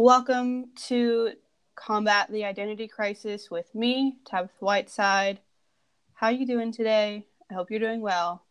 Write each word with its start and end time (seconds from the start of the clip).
Welcome 0.00 0.66
to 0.86 1.32
Combat 1.74 2.30
the 2.30 2.44
Identity 2.44 2.86
Crisis 2.86 3.50
with 3.50 3.74
me, 3.74 4.18
Tabatha 4.24 4.50
Whiteside. 4.60 5.40
How 6.14 6.28
are 6.28 6.32
you 6.32 6.46
doing 6.46 6.70
today? 6.70 7.26
I 7.50 7.54
hope 7.54 7.68
you're 7.68 7.80
doing 7.80 8.00
well. 8.00 8.44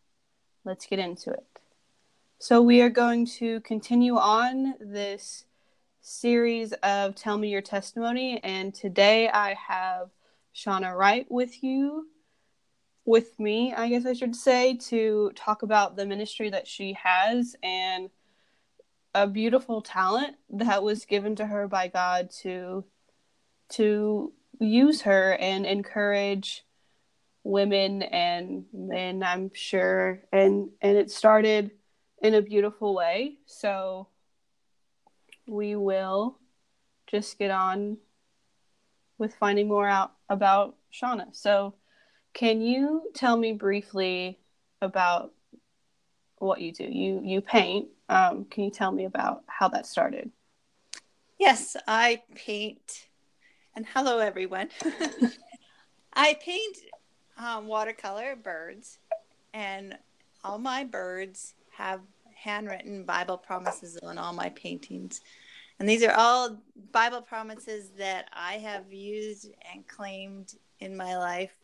Let's 0.66 0.84
get 0.84 0.98
into 0.98 1.30
it. 1.30 1.46
So, 2.38 2.60
we 2.60 2.82
are 2.82 2.90
going 2.90 3.24
to 3.38 3.62
continue 3.62 4.18
on 4.18 4.74
this 4.78 5.46
series 6.02 6.74
of 6.82 7.14
Tell 7.14 7.38
Me 7.38 7.48
Your 7.48 7.62
Testimony, 7.62 8.44
and 8.44 8.74
today 8.74 9.30
I 9.30 9.54
have 9.54 10.10
Shawna 10.54 10.94
Wright 10.94 11.24
with 11.30 11.64
you, 11.64 12.08
with 13.06 13.40
me, 13.40 13.72
I 13.72 13.88
guess 13.88 14.04
I 14.04 14.12
should 14.12 14.36
say, 14.36 14.76
to 14.88 15.32
talk 15.34 15.62
about 15.62 15.96
the 15.96 16.04
ministry 16.04 16.50
that 16.50 16.68
she 16.68 16.92
has 17.02 17.56
and 17.62 18.10
a 19.14 19.26
beautiful 19.26 19.82
talent 19.82 20.36
that 20.50 20.82
was 20.82 21.04
given 21.04 21.36
to 21.36 21.46
her 21.46 21.66
by 21.68 21.88
God 21.88 22.30
to 22.42 22.84
to 23.70 24.32
use 24.60 25.02
her 25.02 25.32
and 25.34 25.66
encourage 25.66 26.64
women 27.44 28.02
and 28.02 28.64
men 28.72 29.22
i'm 29.22 29.50
sure. 29.54 30.20
And 30.32 30.70
and 30.80 30.96
it 30.96 31.10
started 31.10 31.70
in 32.22 32.34
a 32.34 32.42
beautiful 32.42 32.94
way. 32.94 33.38
So 33.46 34.08
we 35.46 35.76
will 35.76 36.38
just 37.06 37.38
get 37.38 37.50
on 37.50 37.96
with 39.16 39.34
finding 39.34 39.68
more 39.68 39.88
out 39.88 40.12
about 40.28 40.76
shawna. 40.92 41.34
So 41.34 41.74
can 42.34 42.60
you 42.60 43.10
tell 43.14 43.36
me 43.36 43.52
briefly 43.52 44.38
about 44.82 45.32
what 46.36 46.60
you 46.60 46.72
do? 46.72 46.84
You 46.84 47.20
you 47.24 47.40
paint 47.40 47.88
um, 48.08 48.44
can 48.46 48.64
you 48.64 48.70
tell 48.70 48.92
me 48.92 49.04
about 49.04 49.42
how 49.46 49.68
that 49.68 49.86
started 49.86 50.30
yes 51.38 51.76
i 51.86 52.22
paint 52.34 53.08
and 53.74 53.86
hello 53.94 54.18
everyone 54.18 54.68
i 56.12 56.34
paint 56.40 56.78
um, 57.38 57.66
watercolor 57.66 58.36
birds, 58.36 58.98
and 59.54 59.96
all 60.44 60.58
my 60.58 60.84
birds 60.84 61.54
have 61.70 62.00
handwritten 62.34 63.04
Bible 63.04 63.38
promises 63.38 63.98
on 64.02 64.18
all 64.18 64.32
my 64.32 64.48
paintings. 64.50 65.20
And 65.78 65.88
these 65.88 66.02
are 66.02 66.12
all 66.12 66.58
Bible 66.92 67.22
promises 67.22 67.90
that 67.98 68.28
I 68.32 68.54
have 68.54 68.92
used 68.92 69.50
and 69.72 69.86
claimed 69.86 70.54
in 70.80 70.96
my 70.96 71.16
life 71.16 71.54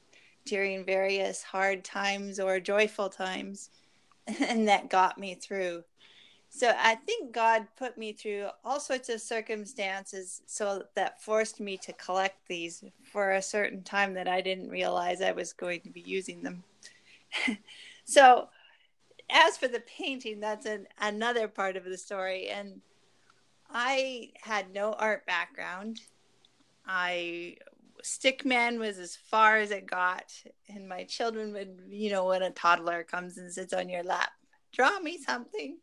during 0.44 0.84
various 0.84 1.42
hard 1.42 1.84
times 1.84 2.38
or 2.38 2.60
joyful 2.60 3.08
times, 3.08 3.70
and 4.40 4.68
that 4.68 4.90
got 4.90 5.18
me 5.18 5.34
through. 5.34 5.82
So 6.56 6.72
I 6.78 6.94
think 6.94 7.32
God 7.32 7.66
put 7.76 7.98
me 7.98 8.12
through 8.12 8.46
all 8.64 8.78
sorts 8.78 9.08
of 9.08 9.20
circumstances 9.20 10.40
so 10.46 10.84
that 10.94 11.20
forced 11.20 11.58
me 11.58 11.76
to 11.78 11.92
collect 11.94 12.46
these 12.46 12.84
for 13.02 13.32
a 13.32 13.42
certain 13.42 13.82
time 13.82 14.14
that 14.14 14.28
I 14.28 14.40
didn't 14.40 14.68
realize 14.68 15.20
I 15.20 15.32
was 15.32 15.52
going 15.52 15.80
to 15.80 15.90
be 15.90 16.02
using 16.02 16.44
them. 16.44 16.62
so 18.04 18.50
as 19.28 19.56
for 19.56 19.66
the 19.66 19.80
painting, 19.80 20.38
that's 20.38 20.64
an, 20.64 20.86
another 21.00 21.48
part 21.48 21.76
of 21.76 21.82
the 21.82 21.98
story. 21.98 22.50
And 22.50 22.82
I 23.68 24.30
had 24.40 24.72
no 24.72 24.92
art 24.92 25.26
background. 25.26 26.02
I 26.86 27.56
stickman 28.04 28.78
was 28.78 29.00
as 29.00 29.16
far 29.16 29.56
as 29.56 29.72
it 29.72 29.86
got, 29.86 30.32
and 30.68 30.88
my 30.88 31.02
children 31.02 31.52
would, 31.54 31.80
you 31.88 32.12
know, 32.12 32.26
when 32.26 32.42
a 32.42 32.50
toddler 32.50 33.02
comes 33.02 33.38
and 33.38 33.52
sits 33.52 33.72
on 33.72 33.88
your 33.88 34.04
lap, 34.04 34.30
draw 34.72 35.00
me 35.00 35.18
something 35.18 35.78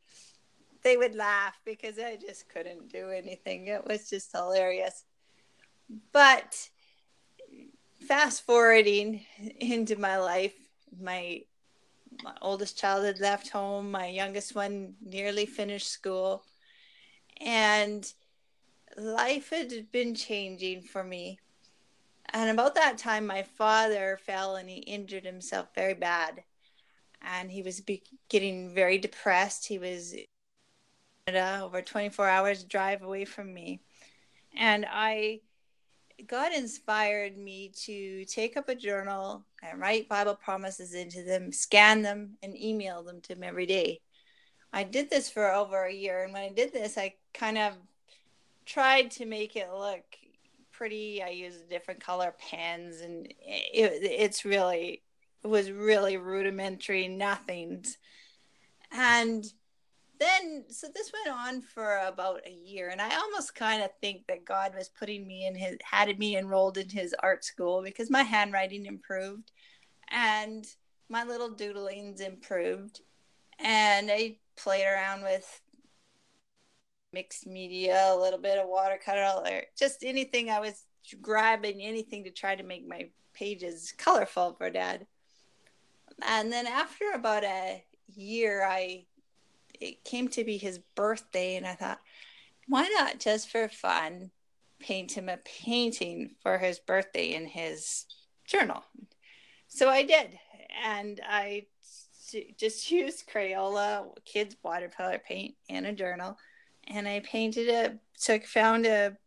they 0.83 0.97
would 0.97 1.15
laugh 1.15 1.59
because 1.65 1.99
I 1.99 2.17
just 2.17 2.49
couldn't 2.49 2.91
do 2.91 3.09
anything. 3.09 3.67
It 3.67 3.85
was 3.85 4.09
just 4.09 4.31
hilarious. 4.31 5.05
But 6.11 6.69
fast 8.07 8.45
forwarding 8.45 9.25
into 9.59 9.95
my 9.97 10.17
life, 10.17 10.55
my 10.99 11.41
my 12.23 12.33
oldest 12.41 12.77
child 12.77 13.05
had 13.05 13.19
left 13.19 13.49
home, 13.49 13.89
my 13.89 14.07
youngest 14.07 14.53
one 14.53 14.95
nearly 15.01 15.45
finished 15.45 15.87
school, 15.87 16.43
and 17.39 18.13
life 18.97 19.49
had 19.49 19.91
been 19.91 20.13
changing 20.13 20.81
for 20.81 21.03
me. 21.03 21.39
And 22.33 22.49
about 22.49 22.75
that 22.75 22.97
time, 22.97 23.25
my 23.25 23.43
father 23.43 24.19
fell 24.25 24.55
and 24.55 24.69
he 24.69 24.77
injured 24.77 25.25
himself 25.25 25.69
very 25.73 25.93
bad. 25.93 26.43
And 27.21 27.51
he 27.51 27.61
was 27.61 27.81
be- 27.81 28.03
getting 28.29 28.73
very 28.73 28.97
depressed. 28.97 29.67
He 29.67 29.77
was 29.77 30.15
Canada, 31.31 31.63
over 31.63 31.81
24 31.81 32.27
hours 32.27 32.63
drive 32.63 33.01
away 33.01 33.25
from 33.25 33.53
me. 33.53 33.79
And 34.57 34.85
I, 34.89 35.41
God 36.27 36.53
inspired 36.53 37.37
me 37.37 37.71
to 37.85 38.25
take 38.25 38.57
up 38.57 38.69
a 38.69 38.75
journal 38.75 39.45
and 39.63 39.79
write 39.79 40.09
Bible 40.09 40.35
promises 40.35 40.93
into 40.93 41.23
them, 41.23 41.51
scan 41.51 42.01
them, 42.01 42.37
and 42.43 42.57
email 42.57 43.03
them 43.03 43.21
to 43.21 43.33
him 43.33 43.43
every 43.43 43.65
day. 43.65 43.99
I 44.73 44.83
did 44.83 45.09
this 45.09 45.29
for 45.29 45.51
over 45.51 45.85
a 45.85 45.93
year. 45.93 46.23
And 46.23 46.33
when 46.33 46.43
I 46.43 46.49
did 46.49 46.73
this, 46.73 46.97
I 46.97 47.15
kind 47.33 47.57
of 47.57 47.73
tried 48.65 49.11
to 49.11 49.25
make 49.25 49.55
it 49.55 49.69
look 49.71 50.03
pretty. 50.71 51.23
I 51.23 51.29
used 51.29 51.69
different 51.69 52.01
color 52.01 52.33
pens, 52.37 53.01
and 53.01 53.27
it, 53.27 53.35
it's 54.03 54.45
really, 54.45 55.01
it 55.43 55.47
was 55.47 55.71
really 55.71 56.17
rudimentary, 56.17 57.07
nothings. 57.07 57.97
And 58.91 59.45
then 60.21 60.63
so 60.69 60.87
this 60.93 61.11
went 61.11 61.37
on 61.37 61.61
for 61.61 61.97
about 62.05 62.41
a 62.45 62.51
year 62.51 62.89
and 62.89 63.01
i 63.01 63.15
almost 63.15 63.55
kind 63.55 63.81
of 63.81 63.89
think 63.99 64.25
that 64.27 64.45
god 64.45 64.73
was 64.75 64.89
putting 64.89 65.25
me 65.25 65.45
in 65.45 65.55
his 65.55 65.77
had 65.83 66.17
me 66.19 66.37
enrolled 66.37 66.77
in 66.77 66.89
his 66.89 67.15
art 67.21 67.43
school 67.43 67.81
because 67.81 68.09
my 68.09 68.23
handwriting 68.23 68.85
improved 68.85 69.51
and 70.09 70.65
my 71.09 71.23
little 71.23 71.49
doodlings 71.49 72.21
improved 72.21 73.01
and 73.59 74.11
i 74.11 74.37
played 74.55 74.85
around 74.85 75.23
with 75.23 75.61
mixed 77.13 77.47
media 77.47 78.13
a 78.13 78.17
little 78.17 78.39
bit 78.39 78.57
of 78.57 78.69
watercolor 78.69 79.63
just 79.77 80.03
anything 80.03 80.49
i 80.49 80.59
was 80.59 80.85
grabbing 81.21 81.81
anything 81.81 82.23
to 82.23 82.31
try 82.31 82.55
to 82.55 82.63
make 82.63 82.87
my 82.87 83.09
pages 83.33 83.93
colorful 83.97 84.53
for 84.53 84.69
dad. 84.69 85.07
And 86.21 86.51
then 86.51 86.67
after 86.67 87.11
about 87.13 87.43
a 87.43 87.83
year 88.13 88.65
i 88.67 89.05
it 89.81 90.03
came 90.03 90.27
to 90.29 90.43
be 90.43 90.57
his 90.57 90.79
birthday, 90.95 91.55
and 91.55 91.65
I 91.65 91.73
thought, 91.73 91.99
why 92.67 92.87
not 92.97 93.19
just 93.19 93.49
for 93.49 93.67
fun 93.67 94.31
paint 94.79 95.11
him 95.11 95.29
a 95.29 95.37
painting 95.37 96.35
for 96.41 96.57
his 96.57 96.79
birthday 96.79 97.33
in 97.33 97.47
his 97.47 98.05
journal? 98.45 98.83
So 99.67 99.89
I 99.89 100.03
did, 100.03 100.37
and 100.83 101.19
I 101.27 101.65
just 102.57 102.91
used 102.91 103.29
Crayola, 103.29 104.07
kids 104.25 104.55
watercolor 104.63 105.19
paint, 105.19 105.55
and 105.69 105.85
a 105.85 105.93
journal, 105.93 106.37
and 106.87 107.07
I 107.07 107.19
painted 107.21 107.69
a 107.69 107.97
took 108.19 108.45
found 108.45 108.85
a 108.85 109.17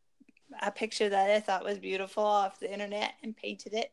a 0.62 0.70
picture 0.70 1.08
that 1.08 1.30
I 1.30 1.40
thought 1.40 1.64
was 1.64 1.78
beautiful 1.78 2.24
off 2.24 2.60
the 2.60 2.72
internet 2.72 3.14
and 3.22 3.36
painted 3.36 3.74
it. 3.74 3.92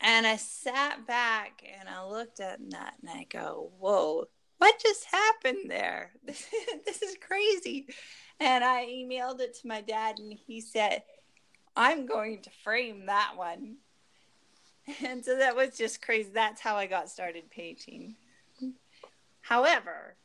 And 0.00 0.26
I 0.26 0.36
sat 0.36 1.06
back 1.06 1.62
and 1.78 1.88
I 1.88 2.04
looked 2.04 2.40
at 2.40 2.58
that 2.70 2.94
and 3.00 3.10
I 3.10 3.26
go, 3.30 3.70
whoa, 3.78 4.26
what 4.62 4.78
just 4.78 5.06
happened 5.06 5.68
there? 5.68 6.12
This, 6.24 6.46
this 6.86 7.02
is 7.02 7.16
crazy. 7.20 7.88
And 8.38 8.62
I 8.62 8.86
emailed 8.86 9.40
it 9.40 9.58
to 9.60 9.66
my 9.66 9.80
dad, 9.80 10.20
and 10.20 10.38
he 10.46 10.60
said, 10.60 11.02
I'm 11.74 12.06
going 12.06 12.42
to 12.42 12.50
frame 12.62 13.06
that 13.06 13.32
one. 13.36 13.76
And 15.04 15.24
so 15.24 15.38
that 15.38 15.54
was 15.54 15.76
just 15.78 16.02
crazy. 16.02 16.30
That's 16.34 16.60
how 16.60 16.74
I 16.74 16.86
got 16.86 17.08
started 17.08 17.48
painting. 17.52 18.16
However, 19.40 20.16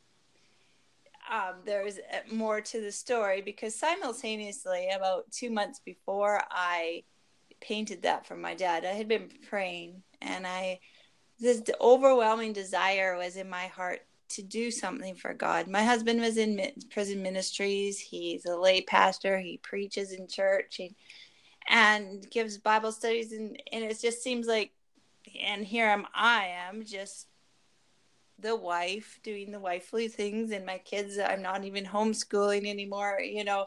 um, 1.32 1.60
there's 1.64 2.00
more 2.32 2.60
to 2.60 2.80
the 2.80 2.90
story 2.90 3.40
because 3.40 3.76
simultaneously, 3.76 4.88
about 4.90 5.30
two 5.30 5.50
months 5.52 5.80
before 5.84 6.42
I 6.50 7.04
painted 7.60 8.02
that 8.02 8.26
for 8.26 8.36
my 8.36 8.54
dad, 8.54 8.84
I 8.84 8.94
had 8.94 9.06
been 9.06 9.30
praying, 9.48 10.02
and 10.20 10.44
I 10.44 10.80
this 11.38 11.62
overwhelming 11.80 12.52
desire 12.52 13.16
was 13.16 13.36
in 13.36 13.48
my 13.48 13.68
heart 13.68 14.00
to 14.30 14.42
do 14.42 14.70
something 14.70 15.14
for 15.14 15.32
God. 15.32 15.68
My 15.68 15.82
husband 15.82 16.20
was 16.20 16.36
in 16.36 16.60
prison 16.90 17.22
ministries. 17.22 17.98
He's 17.98 18.44
a 18.44 18.56
lay 18.56 18.82
pastor. 18.82 19.38
He 19.38 19.58
preaches 19.58 20.12
in 20.12 20.28
church 20.28 20.80
and, 21.68 22.30
gives 22.30 22.58
Bible 22.58 22.92
studies. 22.92 23.32
And, 23.32 23.60
and 23.72 23.84
it 23.84 23.98
just 24.00 24.22
seems 24.22 24.46
like, 24.46 24.72
and 25.42 25.64
here 25.64 25.86
am 25.86 26.06
I 26.14 26.52
am 26.68 26.84
just 26.84 27.26
the 28.38 28.54
wife 28.54 29.18
doing 29.22 29.50
the 29.50 29.60
wifely 29.60 30.08
things. 30.08 30.52
And 30.52 30.64
my 30.64 30.78
kids, 30.78 31.18
I'm 31.18 31.42
not 31.42 31.64
even 31.64 31.84
homeschooling 31.84 32.66
anymore. 32.68 33.20
You 33.20 33.44
know, 33.44 33.66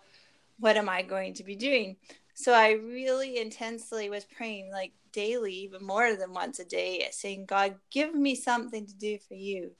what 0.59 0.77
am 0.77 0.89
I 0.89 1.01
going 1.01 1.33
to 1.35 1.43
be 1.43 1.55
doing? 1.55 1.97
So 2.33 2.53
I 2.53 2.71
really 2.71 3.39
intensely 3.39 4.09
was 4.09 4.25
praying 4.25 4.71
like 4.71 4.93
daily, 5.11 5.53
even 5.53 5.83
more 5.85 6.15
than 6.15 6.33
once 6.33 6.59
a 6.59 6.65
day, 6.65 7.07
saying, 7.11 7.45
God, 7.45 7.75
give 7.91 8.15
me 8.15 8.35
something 8.35 8.85
to 8.85 8.95
do 8.95 9.17
for 9.27 9.33
you 9.33 9.71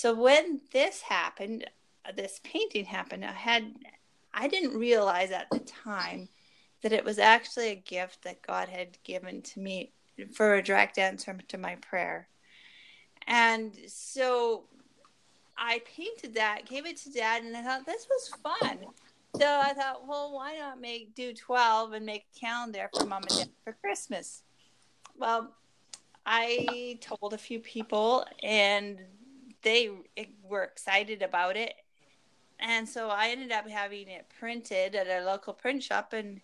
so 0.00 0.14
when 0.14 0.62
this 0.72 1.02
happened, 1.02 1.68
uh, 2.06 2.12
this 2.16 2.40
painting 2.42 2.86
happened, 2.86 3.22
I 3.22 3.32
had 3.32 3.74
I 4.32 4.48
didn't 4.48 4.78
realize 4.78 5.30
at 5.30 5.50
the 5.50 5.58
time 5.58 6.30
that 6.80 6.94
it 6.94 7.04
was 7.04 7.18
actually 7.18 7.68
a 7.68 7.74
gift 7.74 8.22
that 8.22 8.40
God 8.40 8.70
had 8.70 8.96
given 9.04 9.42
to 9.42 9.60
me 9.60 9.92
for 10.32 10.54
a 10.54 10.62
direct 10.62 10.96
answer 10.96 11.36
to 11.48 11.58
my 11.58 11.74
prayer. 11.82 12.28
And 13.26 13.76
so 13.88 14.64
I 15.58 15.82
painted 15.94 16.32
that, 16.32 16.64
gave 16.64 16.86
it 16.86 16.96
to 17.02 17.12
dad, 17.12 17.42
and 17.42 17.54
I 17.54 17.62
thought 17.62 17.84
this 17.84 18.08
was 18.08 18.30
fun. 18.42 18.78
So 19.36 19.46
I 19.46 19.74
thought, 19.74 20.08
well, 20.08 20.32
why 20.32 20.56
not 20.56 20.80
make 20.80 21.14
do 21.14 21.34
12 21.34 21.92
and 21.92 22.06
make 22.06 22.24
a 22.34 22.40
calendar 22.40 22.88
for 22.96 23.04
mom 23.04 23.24
and 23.28 23.38
dad 23.40 23.48
for 23.64 23.74
Christmas? 23.74 24.44
Well, 25.18 25.52
I 26.24 26.98
told 27.02 27.34
a 27.34 27.38
few 27.38 27.58
people 27.58 28.24
and 28.42 28.98
they 29.62 29.90
eh, 30.16 30.24
were 30.42 30.64
excited 30.64 31.22
about 31.22 31.56
it. 31.56 31.74
And 32.58 32.88
so 32.88 33.08
I 33.08 33.28
ended 33.28 33.52
up 33.52 33.68
having 33.68 34.08
it 34.08 34.26
printed 34.38 34.94
at 34.94 35.06
a 35.06 35.24
local 35.24 35.54
print 35.54 35.82
shop 35.82 36.12
and 36.12 36.40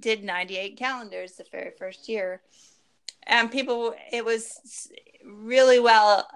did 0.00 0.24
98 0.24 0.76
calendars 0.76 1.32
the 1.32 1.44
very 1.50 1.72
first 1.78 2.08
year. 2.08 2.40
And 3.26 3.50
people, 3.50 3.94
it 4.10 4.24
was 4.24 4.90
really 5.24 5.78
well 5.78 6.26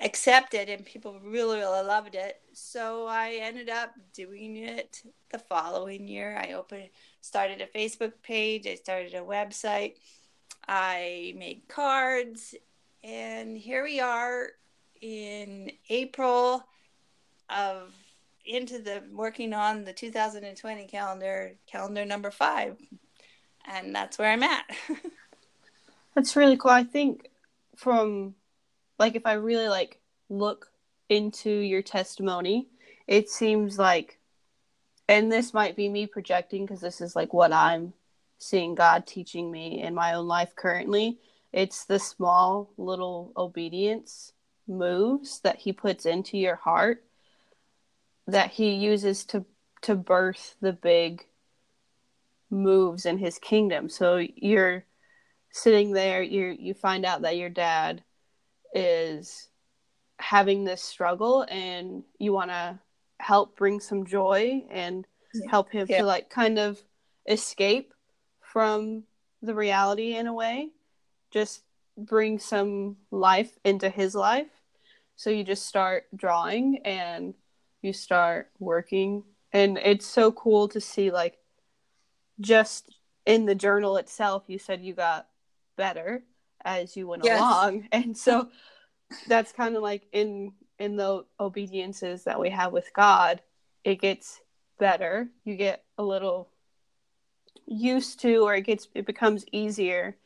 accepted 0.00 0.68
and 0.68 0.84
people 0.84 1.18
really, 1.24 1.58
really 1.58 1.84
loved 1.84 2.14
it. 2.14 2.40
So 2.52 3.06
I 3.06 3.38
ended 3.40 3.68
up 3.68 3.92
doing 4.12 4.56
it 4.56 5.02
the 5.30 5.38
following 5.38 6.06
year. 6.06 6.36
I 6.36 6.52
opened, 6.52 6.88
started 7.20 7.60
a 7.60 7.66
Facebook 7.66 8.12
page, 8.22 8.66
I 8.66 8.74
started 8.74 9.14
a 9.14 9.20
website, 9.20 9.94
I 10.68 11.34
made 11.36 11.62
cards, 11.68 12.54
and 13.02 13.56
here 13.56 13.82
we 13.82 14.00
are 14.00 14.50
in 15.02 15.70
April 15.90 16.64
of 17.50 17.92
into 18.46 18.78
the 18.78 19.02
working 19.12 19.52
on 19.52 19.84
the 19.84 19.92
2020 19.92 20.86
calendar, 20.86 21.52
calendar 21.66 22.04
number 22.04 22.30
five. 22.30 22.76
And 23.66 23.94
that's 23.94 24.18
where 24.18 24.30
I'm 24.30 24.42
at. 24.42 24.64
that's 26.14 26.34
really 26.34 26.56
cool. 26.56 26.70
I 26.70 26.84
think 26.84 27.30
from 27.76 28.34
like 28.98 29.14
if 29.14 29.26
I 29.26 29.34
really 29.34 29.68
like 29.68 30.00
look 30.28 30.70
into 31.08 31.50
your 31.50 31.82
testimony, 31.82 32.68
it 33.06 33.28
seems 33.28 33.78
like 33.78 34.18
and 35.08 35.30
this 35.30 35.52
might 35.52 35.76
be 35.76 35.88
me 35.88 36.06
projecting 36.06 36.64
because 36.64 36.80
this 36.80 37.00
is 37.00 37.14
like 37.14 37.32
what 37.32 37.52
I'm 37.52 37.92
seeing 38.38 38.74
God 38.74 39.06
teaching 39.06 39.50
me 39.50 39.82
in 39.82 39.94
my 39.94 40.14
own 40.14 40.26
life 40.26 40.54
currently. 40.56 41.18
It's 41.52 41.84
the 41.84 41.98
small 41.98 42.70
little 42.78 43.32
obedience 43.36 44.32
moves 44.78 45.40
that 45.40 45.56
he 45.56 45.72
puts 45.72 46.06
into 46.06 46.38
your 46.38 46.56
heart 46.56 47.04
that 48.26 48.50
he 48.50 48.74
uses 48.74 49.24
to 49.26 49.44
to 49.82 49.94
birth 49.94 50.54
the 50.60 50.72
big 50.72 51.26
moves 52.50 53.06
in 53.06 53.18
his 53.18 53.38
kingdom. 53.38 53.88
So 53.88 54.24
you're 54.36 54.84
sitting 55.50 55.92
there, 55.92 56.22
you 56.22 56.56
you 56.58 56.74
find 56.74 57.04
out 57.04 57.22
that 57.22 57.36
your 57.36 57.50
dad 57.50 58.02
is 58.74 59.48
having 60.18 60.64
this 60.64 60.82
struggle 60.82 61.44
and 61.48 62.04
you 62.18 62.32
want 62.32 62.50
to 62.50 62.78
help 63.18 63.56
bring 63.56 63.80
some 63.80 64.06
joy 64.06 64.62
and 64.70 65.06
yeah. 65.34 65.50
help 65.50 65.70
him 65.70 65.86
yeah. 65.88 65.98
to 65.98 66.04
like 66.04 66.30
kind 66.30 66.58
of 66.58 66.80
escape 67.28 67.92
from 68.40 69.04
the 69.42 69.54
reality 69.54 70.14
in 70.14 70.26
a 70.26 70.32
way 70.32 70.68
just 71.32 71.62
bring 71.96 72.38
some 72.38 72.96
life 73.10 73.58
into 73.64 73.88
his 73.88 74.14
life 74.14 74.61
so 75.22 75.30
you 75.30 75.44
just 75.44 75.66
start 75.66 76.06
drawing 76.16 76.80
and 76.84 77.34
you 77.80 77.92
start 77.92 78.50
working. 78.58 79.22
And 79.52 79.78
it's 79.78 80.04
so 80.04 80.32
cool 80.32 80.66
to 80.68 80.80
see 80.80 81.12
like 81.12 81.38
just 82.40 82.92
in 83.24 83.46
the 83.46 83.54
journal 83.54 83.98
itself 83.98 84.42
you 84.48 84.58
said 84.58 84.82
you 84.82 84.94
got 84.94 85.28
better 85.76 86.24
as 86.64 86.96
you 86.96 87.06
went 87.06 87.24
yes. 87.24 87.38
along. 87.38 87.88
And 87.92 88.18
so 88.18 88.48
that's 89.28 89.52
kind 89.52 89.76
of 89.76 89.82
like 89.84 90.08
in 90.10 90.54
in 90.80 90.96
the 90.96 91.24
obediences 91.38 92.24
that 92.24 92.40
we 92.40 92.50
have 92.50 92.72
with 92.72 92.90
god 92.92 93.42
it 93.84 94.00
gets 94.00 94.40
better. 94.80 95.28
You 95.44 95.54
get 95.54 95.84
a 95.98 96.02
little 96.02 96.48
used 97.66 98.18
to 98.22 98.38
or 98.38 98.56
it 98.56 98.62
gets 98.62 98.88
it 98.92 99.06
becomes 99.06 99.44
easier 99.52 100.16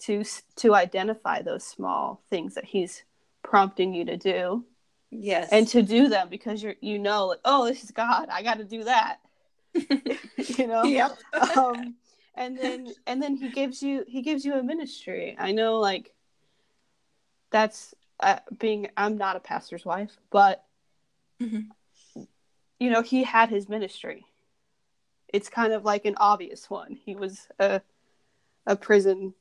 to 0.00 0.24
to 0.56 0.74
identify 0.74 1.40
those 1.40 1.64
small 1.64 2.22
things 2.28 2.54
that 2.56 2.66
he's 2.66 3.02
prompting 3.42 3.94
you 3.94 4.04
to 4.06 4.16
do. 4.16 4.64
Yes. 5.10 5.48
And 5.52 5.68
to 5.68 5.82
do 5.82 6.08
them 6.08 6.28
because 6.30 6.62
you're 6.62 6.74
you 6.80 6.98
know 6.98 7.26
like 7.26 7.40
oh 7.44 7.66
this 7.66 7.84
is 7.84 7.90
god. 7.90 8.28
I 8.30 8.42
got 8.42 8.58
to 8.58 8.64
do 8.64 8.84
that. 8.84 9.18
You 10.58 10.66
know? 10.66 10.84
Yep. 10.84 11.18
Um 11.56 11.94
and 12.34 12.58
then 12.58 12.88
and 13.06 13.22
then 13.22 13.36
he 13.36 13.50
gives 13.50 13.82
you 13.82 14.04
he 14.08 14.22
gives 14.22 14.44
you 14.44 14.54
a 14.54 14.62
ministry. 14.62 15.36
I 15.38 15.52
know 15.52 15.78
like 15.78 16.12
that's 17.50 17.94
uh, 18.20 18.38
being 18.58 18.88
i'm 18.96 19.18
not 19.18 19.36
a 19.36 19.40
pastor's 19.40 19.84
wife 19.84 20.16
but 20.30 20.64
mm-hmm. 21.40 22.22
you 22.78 22.90
know 22.90 23.02
he 23.02 23.22
had 23.24 23.50
his 23.50 23.68
ministry. 23.68 24.24
It's 25.28 25.48
kind 25.48 25.72
of 25.72 25.84
like 25.84 26.04
an 26.04 26.14
obvious 26.18 26.68
one. 26.68 26.94
He 26.94 27.14
was 27.14 27.48
a 27.58 27.80
a 28.66 28.76
prison 28.76 29.34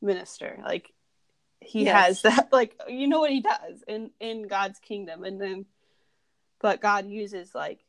minister. 0.00 0.60
Like 0.64 0.92
he 1.60 1.84
yes. 1.84 2.06
has 2.06 2.22
that 2.22 2.48
like 2.52 2.78
you 2.88 3.06
know 3.06 3.20
what 3.20 3.30
he 3.30 3.40
does 3.40 3.82
in 3.86 4.10
in 4.20 4.46
god's 4.46 4.78
kingdom 4.78 5.24
and 5.24 5.40
then 5.40 5.66
but 6.60 6.80
god 6.80 7.06
uses 7.06 7.54
like 7.54 7.80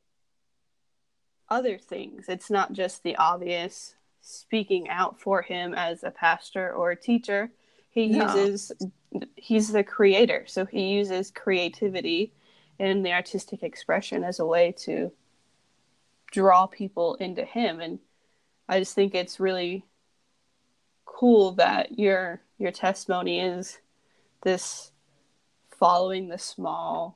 other 1.50 1.77
things 1.77 2.25
it's 2.27 2.50
not 2.50 2.71
just 2.73 3.03
the 3.03 3.15
obvious 3.18 3.95
speaking 4.21 4.88
out 4.89 5.19
for 5.19 5.41
him 5.41 5.73
as 5.73 6.03
a 6.03 6.12
pastor 6.12 6.71
or 6.73 6.91
a 6.91 6.95
teacher 6.95 7.51
he 7.89 8.07
no. 8.07 8.27
uses 8.27 8.71
he's 9.35 9.71
the 9.71 9.83
creator 9.83 10.44
so 10.47 10.65
he 10.65 10.91
uses 10.94 11.31
creativity 11.31 12.33
and 12.79 13.06
the 13.06 13.12
artistic 13.12 13.63
expression 13.63 14.23
as 14.23 14.39
a 14.39 14.45
way 14.45 14.71
to 14.71 15.12
draw 16.31 16.65
people 16.65 17.15
into 17.15 17.44
him 17.44 17.81
and 17.81 18.00
i 18.69 18.79
just 18.79 18.95
think 18.95 19.13
it's 19.13 19.39
really 19.39 19.83
cool 21.21 21.51
that 21.51 22.00
your 22.00 22.41
your 22.57 22.71
testimony 22.71 23.39
is 23.39 23.77
this 24.41 24.91
following 25.79 26.29
the 26.29 26.39
small, 26.39 27.15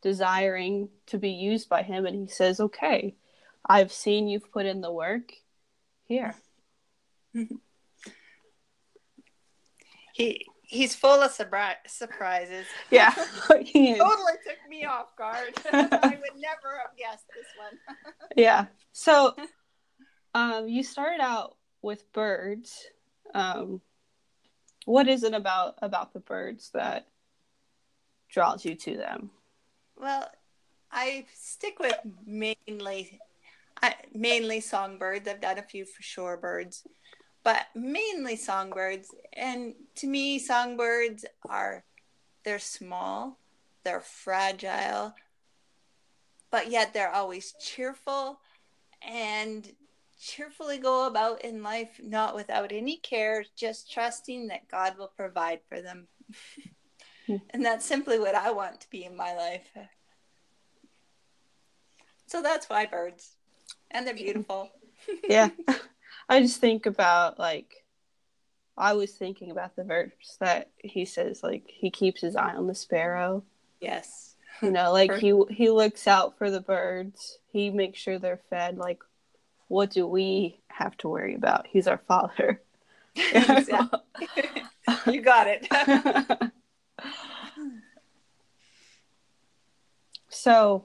desiring 0.00 0.88
to 1.06 1.18
be 1.18 1.30
used 1.30 1.68
by 1.68 1.82
him. 1.82 2.06
And 2.06 2.14
he 2.14 2.28
says, 2.28 2.60
Okay, 2.60 3.16
I've 3.68 3.92
seen 3.92 4.28
you've 4.28 4.52
put 4.52 4.64
in 4.64 4.80
the 4.80 4.92
work 4.92 5.32
here. 6.06 6.36
he 10.12 10.46
he's 10.62 10.94
full 10.94 11.20
of 11.20 11.32
surpri- 11.32 11.74
surprises. 11.88 12.66
Yeah, 12.92 13.10
totally 13.48 13.64
took 13.74 14.68
me 14.68 14.84
off 14.84 15.16
guard. 15.18 15.52
I 15.72 16.16
would 16.20 16.40
never 16.40 16.78
have 16.80 16.96
guessed 16.96 17.26
this 17.34 17.46
one. 17.58 17.76
yeah. 18.36 18.66
So, 18.92 19.34
um, 20.32 20.68
you 20.68 20.84
started 20.84 21.20
out 21.20 21.56
with 21.82 22.12
birds. 22.12 22.86
Um, 23.34 23.80
what 24.84 25.08
is 25.08 25.22
it 25.22 25.34
about 25.34 25.76
about 25.80 26.12
the 26.12 26.20
birds 26.20 26.70
that 26.74 27.06
draws 28.28 28.64
you 28.64 28.74
to 28.74 28.96
them? 28.96 29.30
Well, 29.96 30.28
I 30.90 31.26
stick 31.32 31.78
with 31.78 31.98
mainly 32.26 33.20
I, 33.82 33.94
mainly 34.14 34.60
songbirds. 34.60 35.28
I've 35.28 35.40
done 35.40 35.58
a 35.58 35.62
few 35.62 35.84
for 35.84 36.02
shorebirds, 36.02 36.86
but 37.42 37.66
mainly 37.74 38.36
songbirds. 38.36 39.14
And 39.32 39.74
to 39.96 40.06
me, 40.06 40.38
songbirds 40.38 41.24
are 41.48 41.84
they're 42.44 42.58
small, 42.58 43.38
they're 43.84 44.00
fragile, 44.00 45.14
but 46.50 46.70
yet 46.70 46.92
they're 46.92 47.12
always 47.12 47.54
cheerful 47.60 48.40
and 49.02 49.70
cheerfully 50.22 50.78
go 50.78 51.06
about 51.06 51.44
in 51.44 51.62
life, 51.62 52.00
not 52.02 52.34
without 52.36 52.70
any 52.72 52.96
care, 52.96 53.44
just 53.56 53.92
trusting 53.92 54.46
that 54.48 54.68
God 54.68 54.96
will 54.96 55.12
provide 55.16 55.60
for 55.68 55.82
them. 55.82 56.06
Hmm. 57.26 57.36
and 57.50 57.64
that's 57.64 57.86
simply 57.86 58.18
what 58.18 58.34
I 58.34 58.50
want 58.50 58.80
to 58.80 58.90
be 58.90 59.04
in 59.04 59.16
my 59.16 59.34
life. 59.34 59.68
So 62.26 62.42
that's 62.42 62.68
why 62.68 62.86
birds. 62.86 63.36
And 63.90 64.06
they're 64.06 64.14
beautiful. 64.14 64.70
yeah. 65.28 65.50
I 66.28 66.40
just 66.40 66.60
think 66.60 66.86
about 66.86 67.38
like 67.38 67.84
I 68.76 68.94
was 68.94 69.12
thinking 69.12 69.50
about 69.50 69.76
the 69.76 69.84
verse 69.84 70.36
that 70.40 70.70
he 70.78 71.04
says 71.04 71.42
like 71.42 71.64
he 71.68 71.90
keeps 71.90 72.22
his 72.22 72.34
eye 72.34 72.54
on 72.54 72.66
the 72.66 72.74
sparrow. 72.74 73.44
Yes. 73.80 74.34
You 74.62 74.70
know, 74.70 74.92
like 74.92 75.12
he 75.14 75.38
he 75.50 75.70
looks 75.70 76.08
out 76.08 76.38
for 76.38 76.50
the 76.50 76.60
birds. 76.60 77.38
He 77.52 77.70
makes 77.70 78.00
sure 78.00 78.18
they're 78.18 78.40
fed 78.50 78.78
like 78.78 79.02
what 79.72 79.90
do 79.90 80.06
we 80.06 80.60
have 80.68 80.96
to 80.98 81.08
worry 81.08 81.34
about? 81.34 81.66
He's 81.66 81.88
our 81.88 82.00
father. 82.06 82.60
you 83.16 83.32
got 85.22 85.46
it. 85.48 85.66
so 90.28 90.84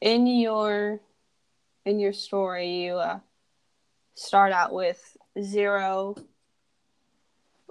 in 0.00 0.26
your 0.26 0.98
in 1.84 2.00
your 2.00 2.12
story, 2.12 2.82
you 2.82 2.94
uh, 2.94 3.20
start 4.14 4.50
out 4.50 4.74
with 4.74 5.16
zero 5.40 6.16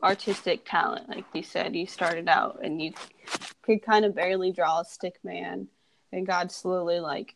artistic 0.01 0.65
talent. 0.65 1.09
Like 1.09 1.25
you 1.33 1.43
said, 1.43 1.75
you 1.75 1.85
started 1.85 2.29
out 2.29 2.61
and 2.63 2.81
you 2.81 2.93
could 3.61 3.81
kind 3.81 4.05
of 4.05 4.15
barely 4.15 4.53
draw 4.53 4.79
a 4.79 4.85
stick 4.85 5.19
man, 5.21 5.67
and 6.13 6.25
God 6.25 6.49
slowly 6.49 7.01
like 7.01 7.35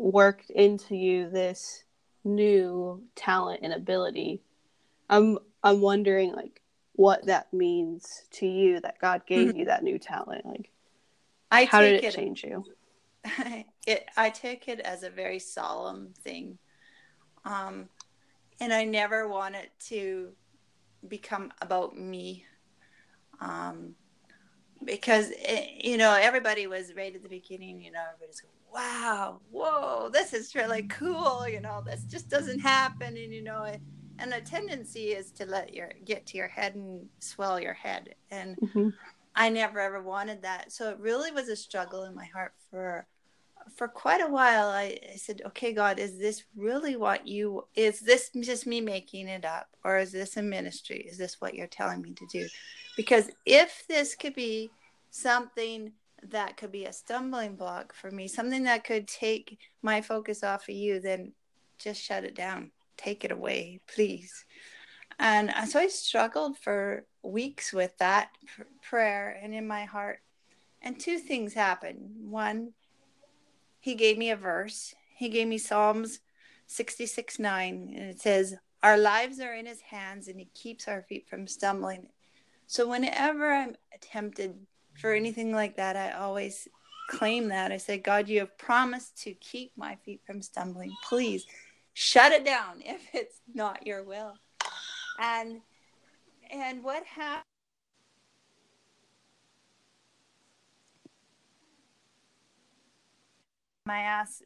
worked 0.00 0.50
into 0.50 0.96
you 0.96 1.28
this 1.28 1.84
new 2.24 3.02
talent 3.14 3.60
and 3.62 3.72
ability. 3.72 4.42
I'm 5.08 5.38
I'm 5.62 5.80
wondering 5.80 6.32
like 6.32 6.62
what 6.94 7.26
that 7.26 7.52
means 7.52 8.24
to 8.32 8.46
you 8.46 8.80
that 8.80 8.98
God 8.98 9.26
gave 9.26 9.48
mm-hmm. 9.48 9.58
you 9.58 9.64
that 9.66 9.82
new 9.82 9.98
talent. 9.98 10.46
Like, 10.46 10.70
I 11.50 11.64
how 11.64 11.80
did 11.80 12.02
it, 12.02 12.04
it 12.04 12.14
change 12.14 12.44
you? 12.44 12.64
it 13.86 14.06
I 14.16 14.30
take 14.30 14.68
it 14.68 14.80
as 14.80 15.02
a 15.02 15.10
very 15.10 15.38
solemn 15.38 16.14
thing. 16.22 16.58
Um, 17.44 17.88
and 18.60 18.72
I 18.72 18.84
never 18.84 19.28
want 19.28 19.54
it 19.54 19.70
to 19.88 20.30
become 21.08 21.52
about 21.60 21.96
me. 21.96 22.44
Um, 23.40 23.94
because 24.84 25.30
it, 25.30 25.38
eh, 25.44 25.66
you 25.82 25.96
know 25.98 26.14
everybody 26.14 26.66
was 26.66 26.94
right 26.96 27.14
at 27.14 27.22
the 27.22 27.28
beginning 27.28 27.82
you 27.82 27.90
know 27.90 28.00
everybody's 28.14 28.40
going 28.40 28.59
wow 28.72 29.40
whoa 29.50 30.08
this 30.12 30.32
is 30.32 30.54
really 30.54 30.82
cool 30.84 31.46
you 31.48 31.60
know 31.60 31.82
this 31.84 32.04
just 32.04 32.28
doesn't 32.28 32.60
happen 32.60 33.16
and 33.16 33.32
you 33.32 33.42
know 33.42 33.64
it, 33.64 33.80
and 34.18 34.32
a 34.32 34.40
tendency 34.40 35.12
is 35.12 35.30
to 35.30 35.46
let 35.46 35.74
your 35.74 35.90
get 36.04 36.26
to 36.26 36.36
your 36.36 36.48
head 36.48 36.74
and 36.74 37.06
swell 37.18 37.60
your 37.60 37.74
head 37.74 38.14
and 38.30 38.56
mm-hmm. 38.56 38.88
i 39.34 39.48
never 39.48 39.80
ever 39.80 40.02
wanted 40.02 40.42
that 40.42 40.70
so 40.70 40.90
it 40.90 40.98
really 40.98 41.32
was 41.32 41.48
a 41.48 41.56
struggle 41.56 42.04
in 42.04 42.14
my 42.14 42.26
heart 42.26 42.52
for 42.70 43.06
for 43.76 43.88
quite 43.88 44.20
a 44.20 44.28
while. 44.28 44.68
I, 44.68 44.98
I, 45.12 45.16
said 45.16 45.42
okay 45.46 45.72
god 45.72 45.98
is 45.98 46.18
this 46.18 46.44
really 46.56 46.96
what 46.96 47.26
you 47.26 47.66
is 47.74 48.00
this 48.00 48.30
just 48.40 48.66
me 48.66 48.80
making 48.80 49.28
it 49.28 49.44
up 49.44 49.68
or 49.84 49.98
is 49.98 50.12
this 50.12 50.36
a 50.36 50.42
ministry? 50.42 51.06
Is 51.08 51.18
this 51.18 51.40
what 51.40 51.54
you're 51.54 51.66
telling 51.66 52.02
me 52.02 52.12
to 52.14 52.26
do? 52.26 52.48
Because 52.96 53.30
if 53.46 53.84
this 53.88 54.14
could 54.14 54.34
be 54.34 54.70
something 55.10 55.92
that 56.28 56.56
could 56.56 56.72
be 56.72 56.84
a 56.84 56.92
stumbling 56.92 57.56
block 57.56 57.94
for 57.94 58.10
me 58.10 58.28
something 58.28 58.64
that 58.64 58.84
could 58.84 59.06
take 59.08 59.58
my 59.82 60.00
focus 60.00 60.42
off 60.42 60.68
of 60.68 60.74
you 60.74 61.00
then 61.00 61.32
just 61.78 62.00
shut 62.02 62.24
it 62.24 62.34
down 62.34 62.70
take 62.96 63.24
it 63.24 63.32
away 63.32 63.80
please 63.92 64.44
and 65.18 65.50
uh, 65.50 65.64
so 65.64 65.80
i 65.80 65.86
struggled 65.88 66.58
for 66.58 67.04
weeks 67.22 67.72
with 67.72 67.96
that 67.98 68.30
pr- 68.46 68.62
prayer 68.82 69.38
and 69.42 69.54
in 69.54 69.66
my 69.66 69.84
heart 69.84 70.18
and 70.82 70.98
two 70.98 71.18
things 71.18 71.54
happened 71.54 72.10
one 72.22 72.72
he 73.80 73.94
gave 73.94 74.18
me 74.18 74.30
a 74.30 74.36
verse. 74.36 74.94
He 75.16 75.30
gave 75.30 75.48
me 75.48 75.58
Psalms 75.58 76.20
66 76.66 77.38
9, 77.38 77.92
and 77.96 78.10
it 78.10 78.20
says, 78.20 78.54
Our 78.82 78.98
lives 78.98 79.40
are 79.40 79.54
in 79.54 79.66
his 79.66 79.80
hands, 79.80 80.28
and 80.28 80.38
he 80.38 80.50
keeps 80.54 80.86
our 80.86 81.02
feet 81.02 81.26
from 81.28 81.46
stumbling. 81.46 82.08
So, 82.66 82.88
whenever 82.88 83.52
I'm 83.52 83.76
tempted 84.00 84.54
for 85.00 85.14
anything 85.14 85.52
like 85.52 85.76
that, 85.76 85.96
I 85.96 86.12
always 86.12 86.68
claim 87.08 87.48
that. 87.48 87.72
I 87.72 87.78
say, 87.78 87.98
God, 87.98 88.28
you 88.28 88.40
have 88.40 88.56
promised 88.58 89.20
to 89.22 89.32
keep 89.34 89.72
my 89.76 89.96
feet 89.96 90.20
from 90.26 90.42
stumbling. 90.42 90.92
Please 91.08 91.46
shut 91.94 92.32
it 92.32 92.44
down 92.44 92.80
if 92.84 93.02
it's 93.12 93.40
not 93.54 93.86
your 93.86 94.02
will. 94.02 94.34
And 95.18 95.60
and 96.50 96.82
what 96.82 97.04
happened 97.04 97.44
my 103.86 104.00
ass 104.00 104.42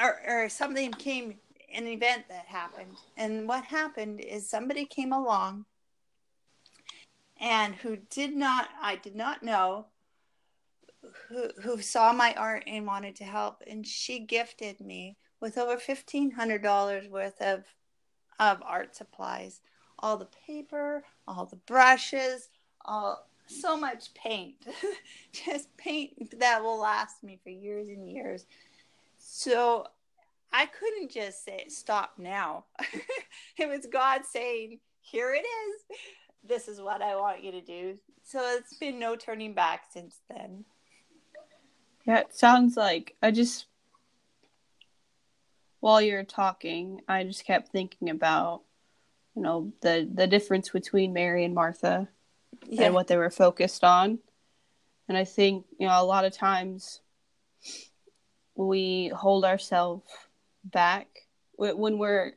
or, 0.00 0.20
or 0.26 0.48
something 0.48 0.92
came 0.92 1.38
an 1.74 1.86
event 1.86 2.24
that 2.28 2.46
happened 2.46 2.96
and 3.16 3.46
what 3.46 3.64
happened 3.64 4.20
is 4.20 4.48
somebody 4.48 4.84
came 4.84 5.12
along 5.12 5.64
and 7.40 7.74
who 7.76 7.96
did 8.10 8.34
not 8.34 8.68
i 8.82 8.96
did 8.96 9.14
not 9.14 9.42
know 9.42 9.86
who, 11.28 11.48
who 11.62 11.80
saw 11.80 12.12
my 12.12 12.34
art 12.34 12.64
and 12.66 12.86
wanted 12.86 13.14
to 13.16 13.24
help 13.24 13.62
and 13.66 13.86
she 13.86 14.18
gifted 14.18 14.80
me 14.80 15.16
with 15.40 15.56
over 15.56 15.76
$1500 15.76 17.08
worth 17.08 17.40
of 17.40 17.64
of 18.40 18.62
art 18.64 18.94
supplies 18.96 19.60
all 19.98 20.16
the 20.16 20.28
paper 20.46 21.04
all 21.26 21.46
the 21.46 21.56
brushes 21.56 22.48
all 22.84 23.28
so 23.48 23.76
much 23.76 24.12
paint, 24.14 24.56
just 25.32 25.74
paint 25.76 26.38
that 26.38 26.62
will 26.62 26.78
last 26.78 27.22
me 27.22 27.38
for 27.42 27.50
years 27.50 27.88
and 27.88 28.08
years. 28.08 28.46
So 29.18 29.86
I 30.52 30.66
couldn't 30.66 31.10
just 31.10 31.44
say, 31.44 31.66
stop 31.68 32.14
now. 32.18 32.64
it 33.56 33.68
was 33.68 33.86
God 33.86 34.24
saying, 34.24 34.80
here 35.00 35.34
it 35.34 35.44
is. 35.44 35.98
This 36.46 36.68
is 36.68 36.80
what 36.80 37.02
I 37.02 37.16
want 37.16 37.42
you 37.44 37.52
to 37.52 37.60
do. 37.60 37.98
So 38.22 38.40
it's 38.56 38.76
been 38.76 38.98
no 38.98 39.16
turning 39.16 39.54
back 39.54 39.84
since 39.90 40.20
then. 40.28 40.64
Yeah, 42.06 42.20
it 42.20 42.34
sounds 42.34 42.76
like 42.76 43.16
I 43.22 43.30
just, 43.30 43.66
while 45.80 46.00
you're 46.00 46.24
talking, 46.24 47.02
I 47.06 47.24
just 47.24 47.44
kept 47.44 47.70
thinking 47.70 48.10
about, 48.10 48.62
you 49.34 49.42
know, 49.42 49.72
the 49.82 50.08
the 50.12 50.26
difference 50.26 50.70
between 50.70 51.12
Mary 51.12 51.44
and 51.44 51.54
Martha 51.54 52.08
yeah. 52.66 52.84
and 52.84 52.94
what 52.94 53.08
they 53.08 53.16
were 53.16 53.30
focused 53.30 53.84
on. 53.84 54.18
And 55.08 55.16
I 55.16 55.24
think, 55.24 55.66
you 55.78 55.86
know, 55.86 56.02
a 56.02 56.04
lot 56.04 56.24
of 56.24 56.32
times 56.32 57.00
we 58.56 59.08
hold 59.14 59.44
ourselves 59.44 60.10
back 60.64 61.06
when 61.56 61.98
we're 61.98 62.32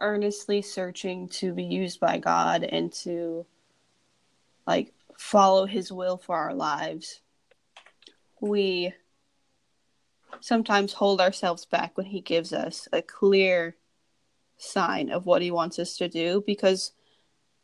earnestly 0.00 0.62
searching 0.62 1.28
to 1.28 1.52
be 1.52 1.64
used 1.64 2.00
by 2.00 2.18
God 2.18 2.64
and 2.64 2.92
to 3.04 3.46
like 4.66 4.92
follow 5.16 5.66
his 5.66 5.90
will 5.90 6.16
for 6.16 6.36
our 6.36 6.54
lives. 6.54 7.20
We 8.40 8.92
sometimes 10.40 10.92
hold 10.92 11.20
ourselves 11.20 11.64
back 11.64 11.96
when 11.96 12.06
he 12.06 12.20
gives 12.20 12.52
us 12.52 12.88
a 12.92 13.02
clear 13.02 13.76
sign 14.58 15.10
of 15.10 15.26
what 15.26 15.42
he 15.42 15.50
wants 15.50 15.78
us 15.78 15.96
to 15.96 16.08
do 16.08 16.42
because 16.46 16.92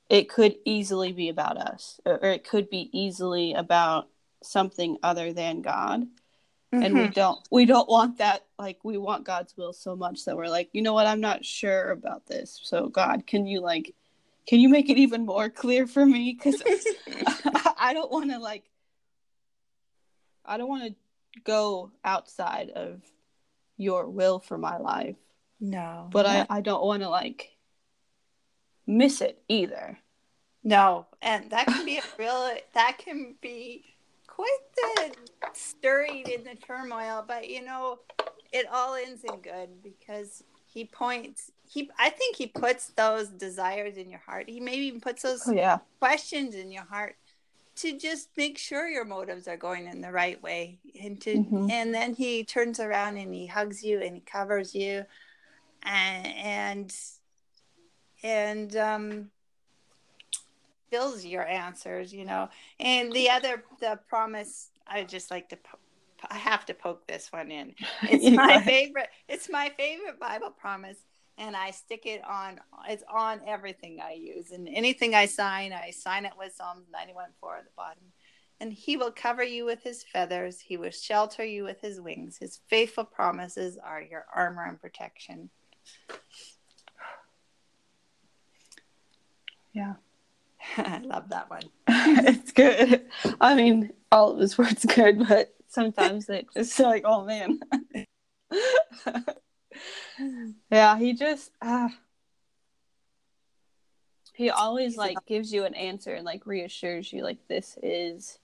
it 0.09 0.28
could 0.28 0.57
easily 0.64 1.12
be 1.12 1.28
about 1.28 1.57
us 1.57 2.00
or, 2.04 2.16
it 2.23 2.49
could 2.49 2.71
be 2.71 2.88
easily 2.93 3.54
about 3.54 4.09
something 4.43 4.97
other 5.02 5.33
than 5.33 5.62
god 5.62 6.07
mm-hmm. 6.75 6.83
and 6.83 6.95
we 6.95 7.00
mm-hmm. 7.02 7.12
don't 7.12 7.49
we 7.50 7.64
don't 7.64 7.88
want 7.88 8.19
that 8.19 8.45
like 8.59 8.78
we 8.85 8.97
want 8.99 9.25
god's 9.25 9.57
will 9.57 9.73
so 9.73 9.97
much 9.97 10.25
that 10.25 10.37
we're 10.37 10.49
like 10.49 10.69
you 10.73 10.83
know 10.83 10.93
what 10.93 11.07
i'm 11.07 11.21
not 11.21 11.45
sure 11.45 11.90
about 11.90 12.26
this 12.26 12.61
so 12.62 12.88
god 12.88 13.26
can 13.26 13.47
you 13.47 13.61
like 13.61 13.95
can 14.47 14.61
you 14.61 14.69
make 14.69 14.90
it 14.90 14.99
even 14.99 15.25
more 15.25 15.49
clear 15.49 15.87
for 15.87 16.04
me 16.04 16.37
because 16.38 16.62
i 17.78 17.93
don't 17.93 18.11
want 18.11 18.31
to 18.31 18.38
like 18.38 18.64
i 20.45 20.57
don't 20.57 20.69
want 20.69 20.85
to 20.85 20.95
go 21.45 21.90
outside 22.04 22.71
of 22.71 23.00
your 23.76 24.09
will 24.09 24.38
for 24.38 24.57
my 24.57 24.76
life 24.78 25.16
no 25.61 26.09
but 26.12 26.26
i 26.26 26.47
i 26.49 26.61
don't 26.61 26.85
want 26.85 27.02
to 27.02 27.09
like 27.09 27.54
miss 28.87 29.21
it 29.21 29.43
either. 29.49 29.99
No, 30.62 31.07
and 31.21 31.50
that 31.50 31.66
can 31.66 31.85
be 31.85 31.99
a 31.99 32.02
real 32.19 32.50
that 32.73 32.99
can 32.99 33.35
be 33.40 33.94
quite 34.35 34.59
the 34.76 35.14
stirring 35.53 36.25
in 36.31 36.45
the 36.45 36.55
turmoil, 36.55 37.25
but 37.26 37.49
you 37.49 37.64
know, 37.64 38.00
it 38.53 38.67
all 38.73 38.95
ends 38.95 39.25
in 39.25 39.41
good 39.41 39.83
because 39.83 40.43
he 40.67 40.85
points 40.85 41.53
he 41.69 41.91
I 41.99 42.11
think 42.11 42.37
he 42.37 42.47
puts 42.47 42.88
those 42.88 43.29
desires 43.29 43.97
in 43.97 44.11
your 44.11 44.21
heart. 44.21 44.49
He 44.49 44.61
maybe 44.61 44.87
even 44.87 45.00
puts 45.00 45.23
those 45.23 45.43
oh, 45.47 45.53
yeah. 45.53 45.79
questions 46.00 46.55
in 46.55 46.71
your 46.71 46.85
heart 46.85 47.17
to 47.76 47.99
just 47.99 48.29
make 48.37 48.59
sure 48.59 48.88
your 48.88 49.05
motives 49.05 49.49
are 49.49 49.57
going 49.57 49.87
in 49.87 50.00
the 50.00 50.12
right 50.12 50.41
way 50.43 50.79
and 51.00 51.21
to 51.23 51.35
mm-hmm. 51.35 51.71
and 51.71 51.93
then 51.93 52.14
he 52.14 52.45
turns 52.45 52.79
around 52.79 53.17
and 53.17 53.35
he 53.35 53.47
hugs 53.47 53.83
you 53.83 54.00
and 54.00 54.14
he 54.14 54.21
covers 54.21 54.75
you 54.75 55.05
and 55.83 56.26
and 56.26 56.97
and 58.23 58.76
um, 58.76 59.31
fills 60.95 61.25
your 61.25 61.45
answers, 61.45 62.13
you 62.13 62.25
know. 62.25 62.49
And 62.79 63.13
the 63.13 63.29
other, 63.31 63.65
the 63.81 63.99
promise, 64.09 64.71
I 64.87 65.03
just 65.03 65.29
like 65.29 65.49
to, 65.49 65.57
po- 65.57 65.79
I 66.31 66.37
have 66.37 66.65
to 66.67 66.75
poke 66.75 67.05
this 67.09 67.33
one 67.33 67.51
in. 67.51 67.75
It's 68.03 68.31
my 68.37 68.63
favorite. 68.63 69.09
It's 69.29 69.51
my 69.51 69.73
favorite 69.77 70.21
Bible 70.21 70.51
promise, 70.51 70.99
and 71.37 71.57
I 71.57 71.73
stick 71.73 72.07
it 72.07 72.23
on. 72.25 72.61
It's 72.89 73.03
on 73.13 73.41
everything 73.45 73.99
I 74.01 74.13
use, 74.13 74.53
and 74.53 74.69
anything 74.69 75.17
I 75.17 75.27
sign, 75.27 75.73
I 75.73 75.91
sign 75.91 76.27
it 76.27 76.33
with 76.39 76.55
Psalms 76.55 76.87
ninety-one 76.93 77.31
four 77.41 77.57
at 77.57 77.65
the 77.65 77.71
bottom. 77.77 78.05
And 78.61 78.73
he 78.73 78.97
will 78.97 79.11
cover 79.11 79.43
you 79.43 79.65
with 79.65 79.83
his 79.83 80.05
feathers. 80.05 80.61
He 80.61 80.77
will 80.77 80.93
shelter 80.93 81.45
you 81.45 81.65
with 81.65 81.81
his 81.81 82.01
wings. 82.01 82.39
His 82.39 82.61
faithful 82.69 83.05
promises 83.05 83.77
are 83.79 84.01
your 84.01 84.27
armor 84.33 84.65
and 84.65 84.81
protection. 84.81 85.51
Yeah. 89.73 89.95
I 90.76 90.99
love 90.99 91.28
that 91.30 91.50
one. 91.50 91.62
it's 91.88 92.52
good. 92.52 93.06
I 93.40 93.54
mean, 93.54 93.92
all 94.11 94.33
of 94.33 94.38
his 94.38 94.56
words 94.59 94.85
good, 94.85 95.26
but 95.26 95.54
sometimes 95.68 96.28
it 96.28 96.47
just 96.54 96.78
like, 96.78 97.02
oh 97.04 97.25
man. 97.25 97.61
yeah, 100.71 100.99
he 100.99 101.14
just 101.14 101.50
uh, 101.61 101.88
he 104.33 104.50
always 104.50 104.97
like 104.97 105.18
gives 105.26 105.52
you 105.52 105.64
an 105.64 105.75
answer 105.75 106.14
and 106.14 106.25
like 106.25 106.47
reassures 106.47 107.12
you 107.12 107.23
like 107.23 107.38
this 107.49 107.78
is 107.83 108.38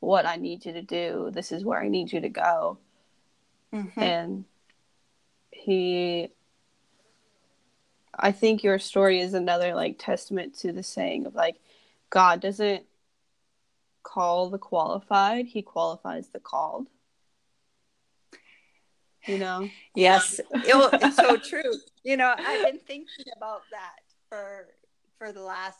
what 0.00 0.26
I 0.26 0.36
need 0.36 0.64
you 0.64 0.72
to 0.72 0.82
do. 0.82 1.30
This 1.32 1.52
is 1.52 1.64
where 1.64 1.80
I 1.80 1.88
need 1.88 2.12
you 2.12 2.20
to 2.20 2.28
go. 2.28 2.78
Mm-hmm. 3.72 4.00
And 4.00 4.44
he 5.50 6.28
I 8.18 8.32
think 8.32 8.62
your 8.62 8.78
story 8.78 9.20
is 9.20 9.34
another 9.34 9.74
like 9.74 9.96
testament 9.98 10.58
to 10.60 10.72
the 10.72 10.82
saying 10.82 11.26
of 11.26 11.34
like 11.34 11.56
God 12.10 12.40
doesn't 12.40 12.84
call 14.02 14.50
the 14.50 14.58
qualified, 14.58 15.46
he 15.46 15.62
qualifies 15.62 16.28
the 16.28 16.40
called. 16.40 16.88
You 19.26 19.38
know? 19.38 19.68
Yes. 19.94 20.40
It, 20.52 21.02
it's 21.02 21.16
so 21.16 21.36
true. 21.36 21.72
You 22.02 22.16
know, 22.16 22.34
I've 22.36 22.64
been 22.64 22.78
thinking 22.78 23.26
about 23.36 23.62
that 23.70 24.00
for 24.28 24.68
for 25.18 25.32
the 25.32 25.42
last 25.42 25.78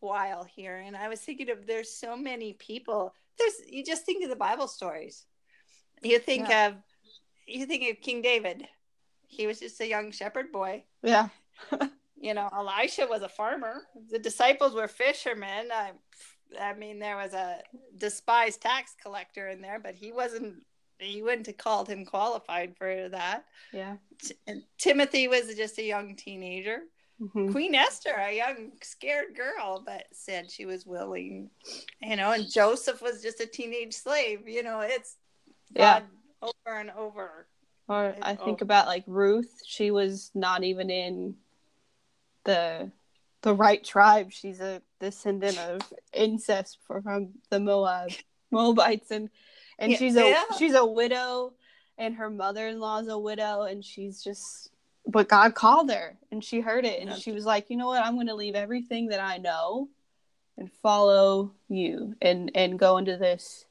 while 0.00 0.44
here 0.44 0.76
and 0.76 0.96
I 0.96 1.08
was 1.08 1.20
thinking 1.20 1.50
of 1.50 1.66
there's 1.66 1.90
so 1.90 2.16
many 2.16 2.52
people. 2.54 3.14
There's 3.38 3.54
you 3.68 3.84
just 3.84 4.04
think 4.04 4.22
of 4.22 4.30
the 4.30 4.36
Bible 4.36 4.68
stories. 4.68 5.24
You 6.02 6.18
think 6.18 6.48
yeah. 6.48 6.68
of 6.68 6.74
you 7.46 7.66
think 7.66 7.90
of 7.90 8.02
King 8.02 8.22
David. 8.22 8.66
He 9.26 9.46
was 9.46 9.58
just 9.58 9.80
a 9.80 9.88
young 9.88 10.12
shepherd 10.12 10.52
boy. 10.52 10.84
Yeah. 11.02 11.28
you 12.16 12.34
know, 12.34 12.48
Elisha 12.52 13.06
was 13.08 13.22
a 13.22 13.28
farmer. 13.28 13.82
The 14.10 14.18
disciples 14.18 14.74
were 14.74 14.88
fishermen. 14.88 15.68
I, 15.72 15.92
I 16.60 16.74
mean, 16.74 16.98
there 16.98 17.16
was 17.16 17.34
a 17.34 17.60
despised 17.96 18.60
tax 18.60 18.94
collector 19.02 19.48
in 19.48 19.60
there, 19.60 19.78
but 19.78 19.94
he 19.94 20.12
wasn't. 20.12 20.64
He 20.98 21.22
wouldn't 21.22 21.48
have 21.48 21.58
called 21.58 21.88
him 21.88 22.04
qualified 22.04 22.76
for 22.76 23.08
that. 23.08 23.46
Yeah. 23.72 23.96
T- 24.22 24.62
Timothy 24.78 25.26
was 25.26 25.54
just 25.56 25.76
a 25.78 25.82
young 25.82 26.14
teenager. 26.14 26.82
Mm-hmm. 27.20 27.52
Queen 27.52 27.74
Esther, 27.74 28.14
a 28.16 28.34
young 28.34 28.72
scared 28.82 29.36
girl, 29.36 29.82
but 29.84 30.06
said 30.12 30.50
she 30.50 30.66
was 30.66 30.86
willing. 30.86 31.50
You 32.00 32.16
know, 32.16 32.32
and 32.32 32.50
Joseph 32.50 33.02
was 33.02 33.22
just 33.22 33.40
a 33.40 33.46
teenage 33.46 33.94
slave. 33.94 34.48
You 34.48 34.62
know, 34.62 34.80
it's 34.80 35.16
yeah. 35.74 36.02
Over 36.40 36.78
and 36.78 36.90
over. 36.90 37.46
Or 37.88 38.14
I 38.22 38.34
think 38.34 38.58
over. 38.58 38.64
about 38.64 38.86
like 38.86 39.04
Ruth. 39.06 39.62
She 39.66 39.90
was 39.90 40.30
not 40.34 40.64
even 40.64 40.90
in 40.90 41.34
the 42.44 42.90
the 43.42 43.54
right 43.54 43.84
tribe. 43.84 44.32
She's 44.32 44.60
a 44.60 44.82
descendant 45.00 45.58
of 45.58 45.80
incest 46.12 46.78
from 46.86 47.30
the 47.50 47.60
Moab 47.60 48.10
Moabites, 48.50 49.10
and 49.10 49.28
and 49.78 49.92
yeah, 49.92 49.98
she's 49.98 50.16
a 50.16 50.28
yeah. 50.28 50.44
she's 50.58 50.74
a 50.74 50.84
widow, 50.84 51.52
and 51.98 52.16
her 52.16 52.30
mother 52.30 52.66
in 52.68 52.80
law 52.80 53.00
is 53.00 53.08
a 53.08 53.18
widow, 53.18 53.62
and 53.62 53.84
she's 53.84 54.22
just. 54.22 54.70
But 55.06 55.28
God 55.28 55.54
called 55.54 55.90
her, 55.90 56.16
and 56.32 56.42
she 56.42 56.60
heard 56.60 56.86
it, 56.86 57.00
and 57.00 57.14
she 57.20 57.32
was 57.32 57.44
like, 57.44 57.68
"You 57.68 57.76
know 57.76 57.88
what? 57.88 58.02
I'm 58.02 58.14
going 58.14 58.28
to 58.28 58.34
leave 58.34 58.54
everything 58.54 59.08
that 59.08 59.20
I 59.20 59.36
know, 59.36 59.90
and 60.56 60.72
follow 60.82 61.52
you, 61.68 62.14
and 62.22 62.50
and 62.54 62.78
go 62.78 62.96
into 62.96 63.18
this 63.18 63.66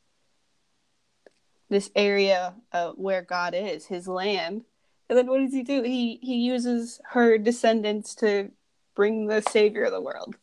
this 1.69 1.89
area 1.95 2.53
uh, 2.71 2.91
where 2.91 3.23
God 3.23 3.55
is, 3.55 3.87
His 3.87 4.07
land." 4.07 4.65
And 5.09 5.17
then 5.17 5.27
what 5.27 5.41
does 5.41 5.53
he 5.53 5.63
do? 5.63 5.83
He 5.83 6.19
he 6.21 6.37
uses 6.37 7.01
her 7.11 7.37
descendants 7.37 8.15
to 8.15 8.51
bring 8.95 9.27
the 9.27 9.41
savior 9.41 9.83
of 9.83 9.91
the 9.91 10.01
world. 10.01 10.35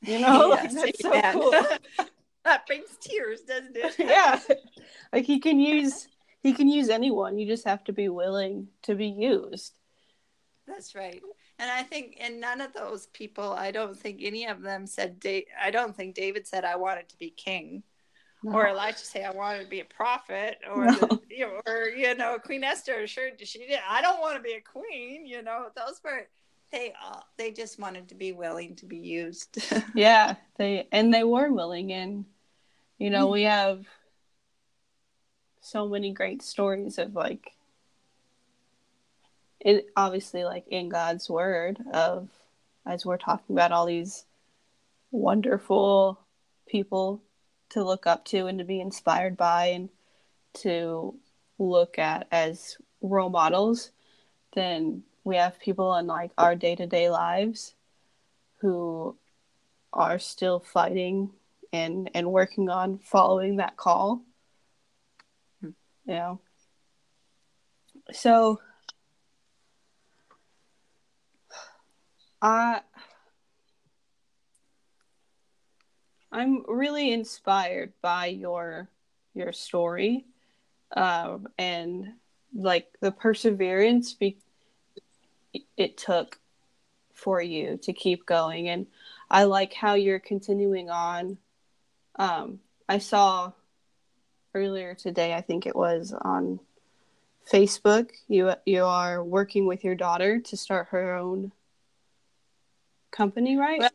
You 0.00 0.20
know, 0.20 0.48
like, 0.48 0.72
that's 0.72 1.00
so 1.00 1.20
cool. 1.32 1.50
that 2.44 2.66
brings 2.66 2.96
tears, 3.00 3.42
doesn't 3.42 3.76
it? 3.76 3.94
yeah, 3.98 4.40
like 5.12 5.24
he 5.24 5.38
can 5.38 5.60
use 5.60 6.08
he 6.42 6.52
can 6.52 6.68
use 6.68 6.88
anyone. 6.88 7.38
You 7.38 7.46
just 7.46 7.66
have 7.66 7.84
to 7.84 7.92
be 7.92 8.08
willing 8.08 8.68
to 8.82 8.94
be 8.94 9.06
used. 9.06 9.78
That's 10.66 10.94
right. 10.94 11.22
And 11.58 11.70
I 11.70 11.82
think, 11.82 12.16
and 12.20 12.40
none 12.40 12.60
of 12.60 12.72
those 12.72 13.06
people, 13.08 13.52
I 13.52 13.70
don't 13.70 13.96
think 13.96 14.20
any 14.22 14.46
of 14.46 14.62
them 14.62 14.86
said, 14.86 15.20
da- 15.20 15.46
I 15.60 15.70
don't 15.70 15.96
think 15.96 16.14
David 16.14 16.46
said, 16.46 16.64
I 16.64 16.76
wanted 16.76 17.08
to 17.10 17.18
be 17.18 17.30
king. 17.30 17.84
No. 18.42 18.54
Or 18.54 18.68
Elijah 18.68 18.98
say, 18.98 19.22
I 19.22 19.30
wanted 19.30 19.62
to 19.62 19.70
be 19.70 19.80
a 19.80 19.84
prophet. 19.84 20.58
Or, 20.68 20.86
no. 20.86 20.94
the, 20.94 21.20
you 21.30 21.46
know, 21.46 21.60
or, 21.66 21.88
you 21.88 22.14
know, 22.16 22.38
Queen 22.38 22.64
Esther, 22.64 23.06
sure, 23.06 23.30
she 23.38 23.58
did. 23.58 23.78
I 23.88 24.02
don't 24.02 24.20
want 24.20 24.36
to 24.36 24.42
be 24.42 24.54
a 24.54 24.60
queen. 24.60 25.26
You 25.26 25.42
know, 25.42 25.66
those 25.76 26.00
were, 26.02 26.26
they 26.72 26.94
uh, 27.04 27.20
they 27.36 27.52
just 27.52 27.78
wanted 27.78 28.08
to 28.08 28.14
be 28.14 28.32
willing 28.32 28.74
to 28.76 28.86
be 28.86 28.96
used 28.96 29.62
yeah 29.94 30.34
they 30.56 30.88
and 30.90 31.12
they 31.12 31.22
were 31.22 31.52
willing 31.52 31.92
and 31.92 32.24
you 32.98 33.10
know 33.10 33.24
mm-hmm. 33.24 33.34
we 33.34 33.42
have 33.42 33.84
so 35.60 35.88
many 35.88 36.12
great 36.12 36.42
stories 36.42 36.98
of 36.98 37.14
like 37.14 37.52
it 39.60 39.86
obviously 39.96 40.42
like 40.44 40.66
in 40.68 40.88
god's 40.88 41.30
word 41.30 41.78
of 41.92 42.28
as 42.84 43.06
we're 43.06 43.18
talking 43.18 43.54
about 43.54 43.70
all 43.70 43.86
these 43.86 44.24
wonderful 45.12 46.18
people 46.66 47.22
to 47.68 47.84
look 47.84 48.06
up 48.06 48.24
to 48.24 48.46
and 48.46 48.58
to 48.58 48.64
be 48.64 48.80
inspired 48.80 49.36
by 49.36 49.66
and 49.66 49.88
to 50.54 51.14
look 51.58 51.98
at 51.98 52.26
as 52.32 52.76
role 53.02 53.30
models 53.30 53.90
then 54.54 55.02
we 55.24 55.36
have 55.36 55.58
people 55.60 55.94
in 55.96 56.06
like 56.06 56.32
our 56.38 56.54
day-to-day 56.54 57.10
lives 57.10 57.74
who 58.60 59.16
are 59.92 60.18
still 60.18 60.60
fighting 60.60 61.30
and 61.72 62.10
and 62.14 62.30
working 62.30 62.68
on 62.68 62.98
following 62.98 63.56
that 63.56 63.76
call 63.76 64.22
hmm. 65.60 65.70
you 66.06 66.14
know 66.14 66.40
so 68.12 68.60
i 72.40 72.80
i'm 76.30 76.64
really 76.68 77.12
inspired 77.12 77.92
by 78.02 78.26
your 78.26 78.88
your 79.34 79.52
story 79.52 80.26
uh, 80.96 81.38
and 81.58 82.12
like 82.54 82.88
the 83.00 83.10
perseverance 83.10 84.12
be- 84.12 84.36
it 85.76 85.96
took 85.96 86.38
for 87.12 87.40
you 87.40 87.78
to 87.82 87.92
keep 87.92 88.26
going. 88.26 88.68
And 88.68 88.86
i 89.30 89.44
like 89.44 89.72
how 89.72 89.94
you're 89.94 90.20
continuing 90.20 90.90
on. 90.90 91.38
Um, 92.16 92.60
i 92.88 92.98
saw 92.98 93.52
earlier 94.54 94.94
today 94.94 95.32
i 95.32 95.40
think 95.40 95.66
it 95.66 95.74
was 95.74 96.12
on 96.12 96.60
facebook 97.50 98.10
you 98.28 98.52
you 98.66 98.84
are 98.84 99.24
working 99.24 99.66
with 99.66 99.82
your 99.82 99.94
daughter 99.94 100.40
to 100.40 100.56
start 100.56 100.88
her 100.90 101.16
own 101.16 101.52
company 103.10 103.56
right? 103.56 103.80
Well, 103.80 103.90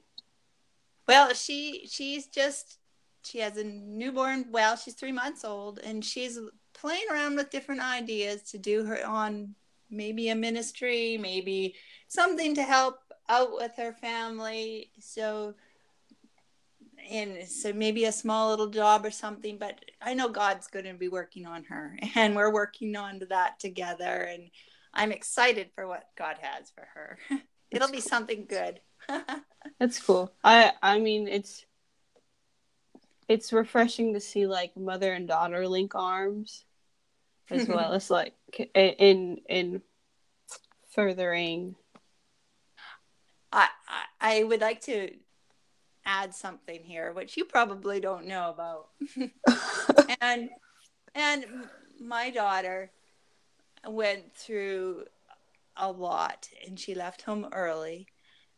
well 1.07 1.33
she 1.33 1.87
she's 1.89 2.27
just 2.27 2.79
she 3.23 3.39
has 3.39 3.57
a 3.57 3.63
newborn 3.63 4.45
well 4.51 4.75
she's 4.75 4.95
three 4.95 5.11
months 5.11 5.45
old 5.45 5.79
and 5.79 6.03
she's 6.03 6.39
playing 6.73 7.05
around 7.11 7.35
with 7.35 7.49
different 7.49 7.81
ideas 7.81 8.41
to 8.51 8.57
do 8.57 8.85
her 8.85 9.05
on 9.05 9.55
maybe 9.89 10.29
a 10.29 10.35
ministry, 10.35 11.17
maybe 11.17 11.75
something 12.07 12.55
to 12.55 12.63
help 12.63 12.99
out 13.29 13.53
with 13.53 13.71
her 13.77 13.93
family. 13.93 14.91
So, 14.99 15.55
and 17.09 17.47
so 17.47 17.73
maybe 17.73 18.05
a 18.05 18.11
small 18.11 18.49
little 18.49 18.67
job 18.67 19.05
or 19.05 19.11
something. 19.11 19.57
But 19.57 19.83
I 20.01 20.13
know 20.13 20.29
God's 20.29 20.67
going 20.67 20.85
to 20.85 20.93
be 20.93 21.07
working 21.07 21.45
on 21.45 21.63
her, 21.65 21.97
and 22.15 22.35
we're 22.35 22.53
working 22.53 22.95
on 22.95 23.21
that 23.29 23.59
together. 23.59 24.27
And 24.29 24.49
I'm 24.93 25.11
excited 25.11 25.69
for 25.75 25.87
what 25.87 26.05
God 26.17 26.37
has 26.41 26.71
for 26.71 26.87
her. 26.93 27.19
It'll 27.71 27.91
be 27.91 28.01
something 28.01 28.45
good. 28.47 28.79
That's 29.79 29.99
cool. 29.99 30.33
I 30.43 30.71
I 30.81 30.99
mean 30.99 31.27
it's 31.27 31.65
it's 33.27 33.51
refreshing 33.51 34.13
to 34.13 34.19
see 34.19 34.47
like 34.47 34.75
mother 34.77 35.13
and 35.13 35.27
daughter 35.27 35.67
link 35.67 35.93
arms 35.95 36.63
as 37.49 37.67
well 37.67 37.93
as 37.93 38.09
like 38.09 38.33
in 38.73 39.41
in 39.49 39.81
furthering. 40.91 41.75
I, 43.51 43.69
I 44.19 44.43
would 44.43 44.61
like 44.61 44.81
to 44.81 45.11
add 46.05 46.33
something 46.33 46.83
here 46.83 47.13
which 47.13 47.37
you 47.37 47.45
probably 47.45 47.99
don't 47.99 48.27
know 48.27 48.49
about. 48.49 48.89
And 50.21 50.49
and 51.15 51.45
my 51.99 52.29
daughter 52.29 52.91
went 53.87 54.33
through 54.33 55.05
a 55.75 55.91
lot 55.91 56.49
and 56.65 56.79
she 56.79 56.95
left 56.95 57.21
home 57.21 57.47
early 57.51 58.07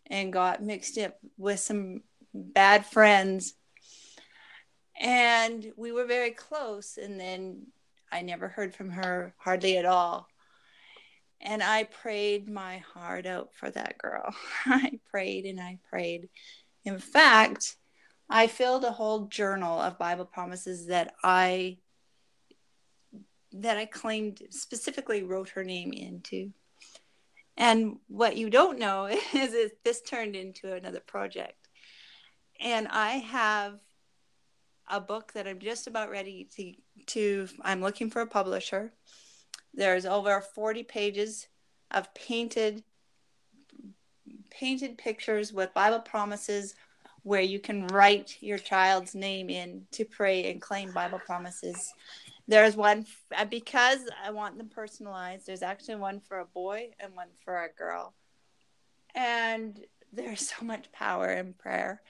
and 0.08 0.34
got 0.34 0.64
mixed 0.64 0.98
up 0.98 1.18
with 1.38 1.60
some 1.60 2.02
bad 2.34 2.86
friends. 2.86 3.54
And 5.00 5.72
we 5.78 5.92
were 5.92 6.06
very 6.06 6.32
close 6.32 6.98
and 6.98 7.20
then 7.20 7.68
I 8.12 8.22
never 8.22 8.48
heard 8.48 8.74
from 8.74 8.90
her 8.92 9.34
hardly 9.38 9.78
at 9.78 9.86
all. 9.86 10.28
And 11.42 11.64
I 11.64 11.86
prayed 11.86 12.50
my 12.50 12.80
heart 12.80 13.26
out 13.26 13.54
for 13.54 13.70
that 13.72 13.98
girl. 13.98 14.34
I 14.66 15.00
prayed 15.10 15.46
and 15.46 15.60
I 15.60 15.80
prayed. 15.90 16.30
In 16.84 17.00
fact, 17.00 17.78
I 18.30 18.48
filled 18.48 18.84
a 18.84 18.92
whole 18.92 19.26
journal 19.26 19.80
of 19.80 19.98
Bible 19.98 20.26
promises 20.26 20.88
that 20.88 21.14
I 21.24 21.78
that 23.52 23.78
I 23.78 23.86
claimed 23.86 24.44
specifically 24.52 25.24
wrote 25.24 25.50
her 25.50 25.64
name 25.64 25.92
into. 25.92 26.52
And 27.58 27.98
what 28.08 28.38
you 28.38 28.50
don't 28.50 28.78
know 28.78 29.06
is 29.34 29.52
that 29.52 29.72
this 29.84 30.02
turned 30.02 30.36
into 30.36 30.74
another 30.74 31.00
project. 31.00 31.68
And 32.60 32.88
I 32.88 33.12
have 33.12 33.80
a 34.90 35.00
book 35.00 35.34
that 35.34 35.48
I'm 35.48 35.60
just 35.60 35.88
about 35.88 36.10
ready 36.10 36.48
to 36.56 36.74
to 37.08 37.48
I'm 37.62 37.82
looking 37.82 38.10
for 38.10 38.22
a 38.22 38.28
publisher. 38.28 38.92
There's 39.74 40.06
over 40.06 40.42
40 40.42 40.84
pages 40.84 41.48
of 41.92 42.14
painted 42.14 42.84
painted 44.50 44.98
pictures 44.98 45.54
with 45.54 45.74
Bible 45.74 46.00
promises 46.00 46.76
where 47.24 47.42
you 47.42 47.60
can 47.60 47.88
write 47.88 48.38
your 48.42 48.58
child's 48.58 49.14
name 49.14 49.50
in 49.50 49.86
to 49.92 50.06
pray 50.06 50.52
and 50.52 50.62
claim 50.62 50.92
Bible 50.92 51.20
promises. 51.20 51.94
There's 52.48 52.76
one 52.76 53.06
uh, 53.36 53.46
because 53.46 54.00
I 54.24 54.32
want 54.32 54.58
them 54.58 54.70
personalized. 54.70 55.46
There's 55.46 55.62
actually 55.62 55.96
one 55.96 56.20
for 56.20 56.40
a 56.40 56.46
boy 56.46 56.90
and 57.00 57.16
one 57.16 57.28
for 57.44 57.64
a 57.64 57.70
girl. 57.72 58.14
And 59.14 59.80
there's 60.12 60.48
so 60.48 60.66
much 60.66 60.92
power 60.92 61.30
in 61.30 61.54
prayer. 61.54 62.02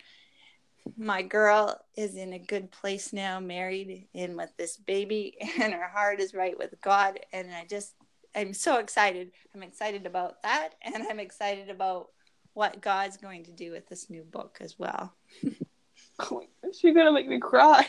My 0.98 1.22
girl 1.22 1.80
is 1.96 2.16
in 2.16 2.34
a 2.34 2.40
good 2.40 2.72
place 2.72 3.14
now, 3.14 3.40
married 3.40 4.08
and 4.14 4.36
with 4.36 4.52
this 4.58 4.78
baby, 4.78 5.38
and 5.60 5.74
her 5.74 5.88
heart 5.88 6.20
is 6.20 6.34
right 6.34 6.58
with 6.58 6.74
God. 6.82 7.20
And 7.34 7.52
I 7.54 7.66
just, 7.70 7.94
I'm 8.36 8.54
so 8.54 8.80
excited. 8.80 9.32
I'm 9.56 9.64
excited 9.64 10.06
about 10.06 10.42
that. 10.44 10.70
And 10.82 10.96
I'm 11.10 11.20
excited 11.20 11.70
about 11.70 12.08
what 12.54 12.82
God's 12.82 13.18
going 13.18 13.46
to 13.46 13.52
do 13.52 13.72
with 13.72 13.88
this 13.88 14.10
new 14.10 14.24
book 14.24 14.58
as 14.62 14.78
well. 14.78 15.14
oh 16.20 16.44
She's 16.78 16.94
going 16.94 17.06
to 17.06 17.12
make 17.12 17.28
me 17.28 17.40
cry. 17.40 17.88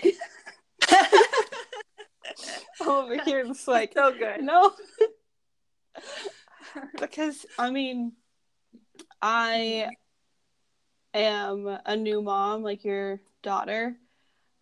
over 2.86 3.22
here 3.22 3.40
it's 3.40 3.68
like 3.68 3.92
so 3.94 4.12
good. 4.12 4.42
No. 4.42 4.72
because 7.00 7.44
I 7.58 7.70
mean 7.70 8.12
I 9.20 9.88
am 11.14 11.78
a 11.84 11.96
new 11.96 12.22
mom 12.22 12.62
like 12.62 12.84
your 12.84 13.20
daughter. 13.42 13.96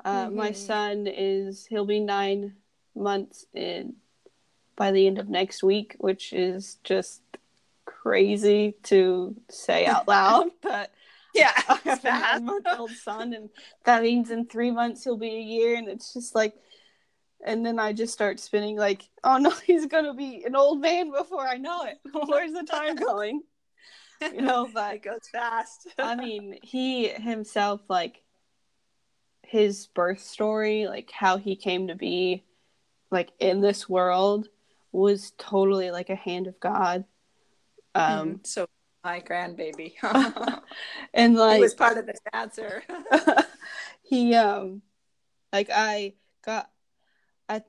Uh, 0.04 0.26
mm-hmm. 0.26 0.36
My 0.36 0.52
son 0.52 1.06
is 1.06 1.66
he'll 1.66 1.86
be 1.86 2.00
nine 2.00 2.54
months 2.94 3.46
in 3.54 3.94
by 4.76 4.92
the 4.92 5.06
end 5.06 5.18
of 5.18 5.28
next 5.28 5.62
week, 5.62 5.96
which 5.98 6.32
is 6.32 6.78
just 6.84 7.20
crazy 7.84 8.74
to 8.84 9.34
say 9.50 9.86
out 9.86 10.06
loud, 10.08 10.48
but 10.62 10.90
yeah, 11.34 11.52
I 11.68 11.80
have 11.84 12.04
a 12.04 12.10
nine 12.10 12.44
month 12.44 12.66
old 12.78 12.90
son, 12.92 13.32
and 13.32 13.50
that 13.84 14.02
means 14.02 14.30
in 14.30 14.46
three 14.46 14.70
months 14.70 15.04
he'll 15.04 15.16
be 15.16 15.34
a 15.34 15.40
year, 15.40 15.74
and 15.74 15.88
it's 15.88 16.14
just 16.14 16.34
like 16.34 16.54
and 17.44 17.64
then 17.64 17.78
I 17.78 17.92
just 17.92 18.12
start 18.12 18.40
spinning 18.40 18.76
like, 18.76 19.08
oh 19.24 19.38
no, 19.38 19.50
he's 19.66 19.86
gonna 19.86 20.14
be 20.14 20.44
an 20.44 20.56
old 20.56 20.80
man 20.80 21.10
before 21.10 21.46
I 21.46 21.56
know 21.56 21.84
it. 21.84 21.98
Where's 22.26 22.52
the 22.52 22.64
time 22.64 22.96
going? 22.96 23.42
You 24.34 24.42
know, 24.42 24.68
but 24.72 24.96
it 24.96 25.02
goes 25.02 25.28
fast. 25.30 25.88
I 25.98 26.14
mean, 26.16 26.58
he 26.62 27.08
himself, 27.08 27.80
like 27.88 28.22
his 29.42 29.86
birth 29.86 30.20
story, 30.20 30.86
like 30.86 31.10
how 31.10 31.38
he 31.38 31.56
came 31.56 31.88
to 31.88 31.94
be, 31.94 32.44
like 33.10 33.30
in 33.38 33.60
this 33.60 33.88
world, 33.88 34.48
was 34.92 35.32
totally 35.38 35.90
like 35.90 36.10
a 36.10 36.14
hand 36.14 36.46
of 36.46 36.58
God. 36.58 37.04
Um, 37.94 38.28
mm, 38.28 38.46
so 38.46 38.66
my 39.04 39.20
grandbaby, 39.20 39.94
and 41.14 41.36
like 41.36 41.56
he 41.56 41.60
was 41.60 41.74
part 41.74 41.98
of 41.98 42.06
this 42.06 42.20
answer. 42.32 42.82
he 44.02 44.34
um, 44.34 44.82
like 45.52 45.70
I 45.72 46.14
got 46.44 46.70
at 47.48 47.66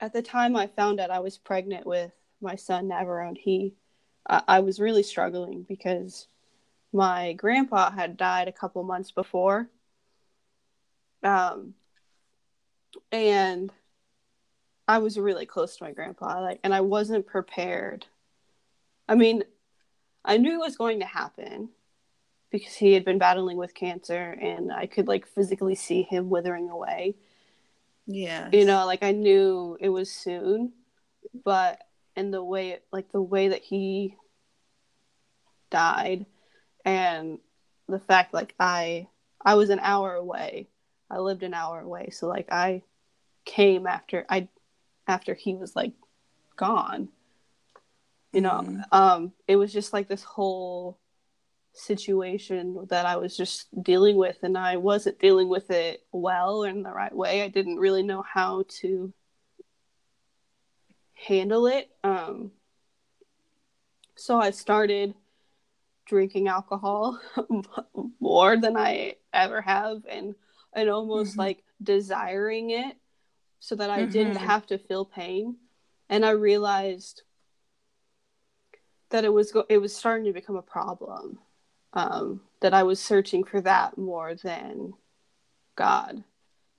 at 0.00 0.12
the 0.12 0.22
time 0.22 0.56
I 0.56 0.66
found 0.68 1.00
out 1.00 1.10
I 1.10 1.20
was 1.20 1.38
pregnant 1.38 1.86
with 1.86 2.12
my 2.40 2.56
son 2.56 2.88
Navarone, 2.88 3.36
he 3.36 3.74
I 4.26 4.60
was 4.60 4.78
really 4.78 5.02
struggling 5.02 5.64
because 5.68 6.28
my 6.92 7.32
grandpa 7.32 7.90
had 7.90 8.16
died 8.16 8.48
a 8.48 8.52
couple 8.52 8.82
months 8.82 9.10
before. 9.10 9.68
Um, 11.22 11.74
and 13.12 13.72
I 14.86 14.98
was 14.98 15.18
really 15.18 15.46
close 15.46 15.76
to 15.76 15.84
my 15.84 15.92
grandpa, 15.92 16.40
like, 16.40 16.60
and 16.64 16.74
I 16.74 16.80
wasn't 16.80 17.26
prepared. 17.26 18.06
I 19.08 19.14
mean, 19.14 19.44
I 20.24 20.36
knew 20.36 20.54
it 20.54 20.66
was 20.66 20.76
going 20.76 21.00
to 21.00 21.06
happen 21.06 21.70
because 22.50 22.74
he 22.74 22.92
had 22.92 23.04
been 23.04 23.18
battling 23.18 23.56
with 23.56 23.74
cancer, 23.74 24.36
and 24.40 24.72
I 24.72 24.86
could 24.86 25.08
like 25.08 25.26
physically 25.26 25.74
see 25.74 26.02
him 26.02 26.28
withering 26.28 26.70
away. 26.70 27.14
Yeah. 28.06 28.48
You 28.52 28.64
know, 28.64 28.86
like 28.86 29.02
I 29.02 29.12
knew 29.12 29.76
it 29.80 29.88
was 29.88 30.10
soon, 30.10 30.72
but 31.44 31.80
in 32.20 32.30
the 32.30 32.44
way 32.44 32.78
like 32.92 33.10
the 33.12 33.22
way 33.22 33.48
that 33.48 33.62
he 33.62 34.14
died 35.70 36.26
and 36.84 37.38
the 37.88 37.98
fact 37.98 38.34
like 38.34 38.54
I 38.60 39.08
I 39.42 39.54
was 39.54 39.70
an 39.70 39.80
hour 39.80 40.14
away. 40.14 40.68
I 41.10 41.18
lived 41.18 41.42
an 41.42 41.54
hour 41.54 41.80
away. 41.80 42.10
So 42.10 42.28
like 42.28 42.52
I 42.52 42.82
came 43.46 43.86
after 43.86 44.26
I 44.28 44.48
after 45.08 45.32
he 45.34 45.54
was 45.54 45.74
like 45.74 45.94
gone. 46.56 47.08
You 48.32 48.42
know, 48.42 48.60
mm. 48.64 48.82
um 48.92 49.32
it 49.48 49.56
was 49.56 49.72
just 49.72 49.94
like 49.94 50.06
this 50.06 50.22
whole 50.22 50.98
situation 51.72 52.86
that 52.90 53.06
I 53.06 53.16
was 53.16 53.34
just 53.34 53.68
dealing 53.82 54.16
with, 54.16 54.36
and 54.42 54.58
I 54.58 54.76
wasn't 54.76 55.18
dealing 55.20 55.48
with 55.48 55.70
it 55.70 56.02
well 56.12 56.64
in 56.64 56.82
the 56.82 56.92
right 56.92 57.14
way. 57.14 57.42
I 57.42 57.48
didn't 57.48 57.78
really 57.78 58.02
know 58.02 58.22
how 58.22 58.64
to 58.80 59.14
handle 61.26 61.66
it. 61.66 61.90
Um, 62.02 62.52
so 64.16 64.40
I 64.40 64.50
started 64.50 65.14
drinking 66.06 66.48
alcohol 66.48 67.20
more 68.20 68.56
than 68.56 68.76
I 68.76 69.16
ever 69.32 69.60
have, 69.60 70.02
and 70.08 70.34
and 70.72 70.88
almost 70.88 71.32
mm-hmm. 71.32 71.40
like 71.40 71.64
desiring 71.82 72.70
it 72.70 72.96
so 73.60 73.74
that 73.76 73.90
I 73.90 74.02
mm-hmm. 74.02 74.12
didn't 74.12 74.36
have 74.36 74.66
to 74.66 74.78
feel 74.78 75.04
pain. 75.04 75.56
And 76.08 76.24
I 76.24 76.30
realized 76.30 77.22
that 79.10 79.24
it 79.24 79.32
was 79.32 79.52
go- 79.52 79.66
it 79.68 79.78
was 79.78 79.94
starting 79.94 80.26
to 80.26 80.32
become 80.32 80.56
a 80.56 80.62
problem 80.62 81.38
um, 81.92 82.40
that 82.60 82.74
I 82.74 82.82
was 82.82 83.00
searching 83.00 83.44
for 83.44 83.60
that 83.60 83.98
more 83.98 84.34
than 84.34 84.94
God. 85.76 86.24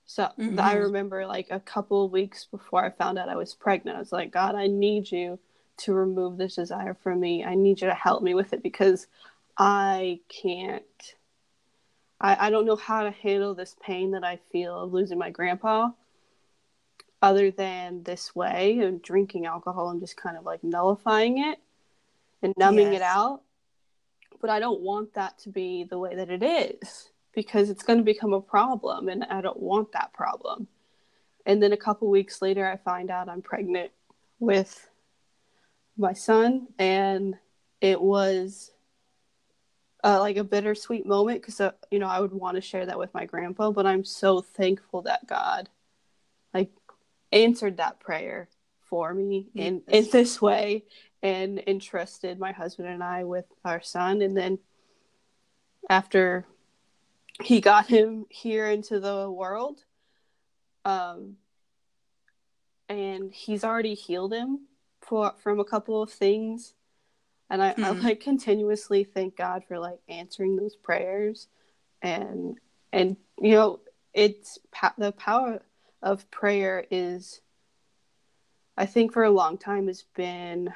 So 0.06 0.28
mm-hmm. 0.38 0.60
I 0.60 0.74
remember 0.74 1.26
like 1.26 1.48
a 1.50 1.60
couple 1.60 2.04
of 2.04 2.12
weeks 2.12 2.46
before 2.50 2.84
I 2.84 2.90
found 2.90 3.18
out 3.18 3.28
I 3.28 3.36
was 3.36 3.54
pregnant, 3.54 3.96
I 3.96 4.00
was 4.00 4.12
like, 4.12 4.30
God, 4.30 4.54
I 4.54 4.66
need 4.66 5.10
you 5.10 5.38
to 5.78 5.92
remove 5.94 6.36
this 6.36 6.56
desire 6.56 6.94
from 7.02 7.20
me. 7.20 7.44
I 7.44 7.54
need 7.54 7.80
you 7.80 7.88
to 7.88 7.94
help 7.94 8.22
me 8.22 8.34
with 8.34 8.52
it 8.52 8.62
because 8.62 9.06
I 9.58 10.20
can't. 10.28 10.84
I, 12.20 12.46
I 12.46 12.50
don't 12.50 12.66
know 12.66 12.76
how 12.76 13.04
to 13.04 13.10
handle 13.10 13.54
this 13.54 13.74
pain 13.82 14.12
that 14.12 14.24
I 14.24 14.38
feel 14.50 14.78
of 14.78 14.92
losing 14.92 15.18
my 15.18 15.30
grandpa 15.30 15.90
other 17.20 17.50
than 17.50 18.02
this 18.02 18.34
way 18.34 18.78
and 18.80 19.00
drinking 19.00 19.46
alcohol 19.46 19.90
and 19.90 20.00
just 20.00 20.16
kind 20.16 20.36
of 20.36 20.44
like 20.44 20.62
nullifying 20.62 21.38
it 21.38 21.58
and 22.42 22.52
numbing 22.56 22.92
yes. 22.92 22.96
it 22.96 23.02
out 23.02 23.42
but 24.42 24.50
I 24.50 24.58
don't 24.58 24.80
want 24.80 25.14
that 25.14 25.38
to 25.40 25.48
be 25.48 25.84
the 25.84 25.98
way 25.98 26.16
that 26.16 26.28
it 26.28 26.42
is 26.42 27.11
because 27.34 27.70
it's 27.70 27.82
going 27.82 27.98
to 27.98 28.04
become 28.04 28.32
a 28.32 28.40
problem 28.40 29.08
and 29.08 29.24
I 29.24 29.40
don't 29.40 29.60
want 29.60 29.92
that 29.92 30.12
problem. 30.12 30.68
And 31.46 31.62
then 31.62 31.72
a 31.72 31.76
couple 31.76 32.08
weeks 32.08 32.40
later, 32.40 32.66
I 32.66 32.76
find 32.76 33.10
out 33.10 33.28
I'm 33.28 33.42
pregnant 33.42 33.90
with 34.38 34.88
my 35.96 36.12
son, 36.12 36.68
and 36.78 37.36
it 37.80 38.00
was 38.00 38.70
uh, 40.04 40.18
like 40.20 40.36
a 40.36 40.44
bittersweet 40.44 41.06
moment 41.06 41.40
because 41.40 41.60
uh, 41.60 41.72
you 41.90 41.98
know 41.98 42.06
I 42.06 42.20
would 42.20 42.32
want 42.32 42.56
to 42.56 42.60
share 42.60 42.86
that 42.86 42.98
with 42.98 43.12
my 43.14 43.24
grandpa, 43.24 43.70
but 43.70 43.86
I'm 43.86 44.04
so 44.04 44.40
thankful 44.40 45.02
that 45.02 45.26
God 45.26 45.68
like 46.54 46.70
answered 47.30 47.78
that 47.78 48.00
prayer 48.00 48.48
for 48.88 49.12
me 49.14 49.48
in 49.54 49.82
in 49.88 50.08
this 50.10 50.40
way 50.40 50.84
and 51.22 51.62
entrusted 51.66 52.38
my 52.38 52.52
husband 52.52 52.88
and 52.88 53.02
I 53.02 53.24
with 53.24 53.46
our 53.64 53.80
son. 53.80 54.22
And 54.22 54.36
then 54.36 54.58
after 55.88 56.46
he 57.42 57.60
got 57.60 57.86
him 57.86 58.26
here 58.28 58.66
into 58.66 59.00
the 59.00 59.30
world, 59.30 59.84
um, 60.84 61.36
and 62.88 63.32
he's 63.32 63.64
already 63.64 63.94
healed 63.94 64.32
him 64.32 64.66
for 65.00 65.34
from 65.42 65.60
a 65.60 65.64
couple 65.64 66.02
of 66.02 66.10
things. 66.10 66.74
And 67.50 67.62
I, 67.62 67.72
hmm. 67.72 67.84
I 67.84 67.90
like 67.90 68.20
continuously 68.20 69.04
thank 69.04 69.36
God 69.36 69.64
for 69.66 69.78
like 69.78 69.98
answering 70.08 70.56
those 70.56 70.76
prayers, 70.76 71.48
and 72.00 72.58
and 72.92 73.16
you 73.40 73.52
know 73.52 73.80
it's 74.14 74.58
the 74.98 75.12
power 75.12 75.60
of 76.02 76.30
prayer 76.30 76.84
is 76.90 77.40
I 78.76 78.86
think 78.86 79.12
for 79.12 79.24
a 79.24 79.30
long 79.30 79.58
time 79.58 79.86
has 79.86 80.04
been 80.14 80.72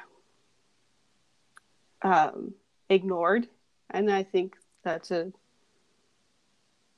um, 2.01 2.53
ignored, 2.89 3.47
and 3.89 4.11
I 4.11 4.23
think 4.23 4.55
that's 4.83 5.11
a 5.11 5.31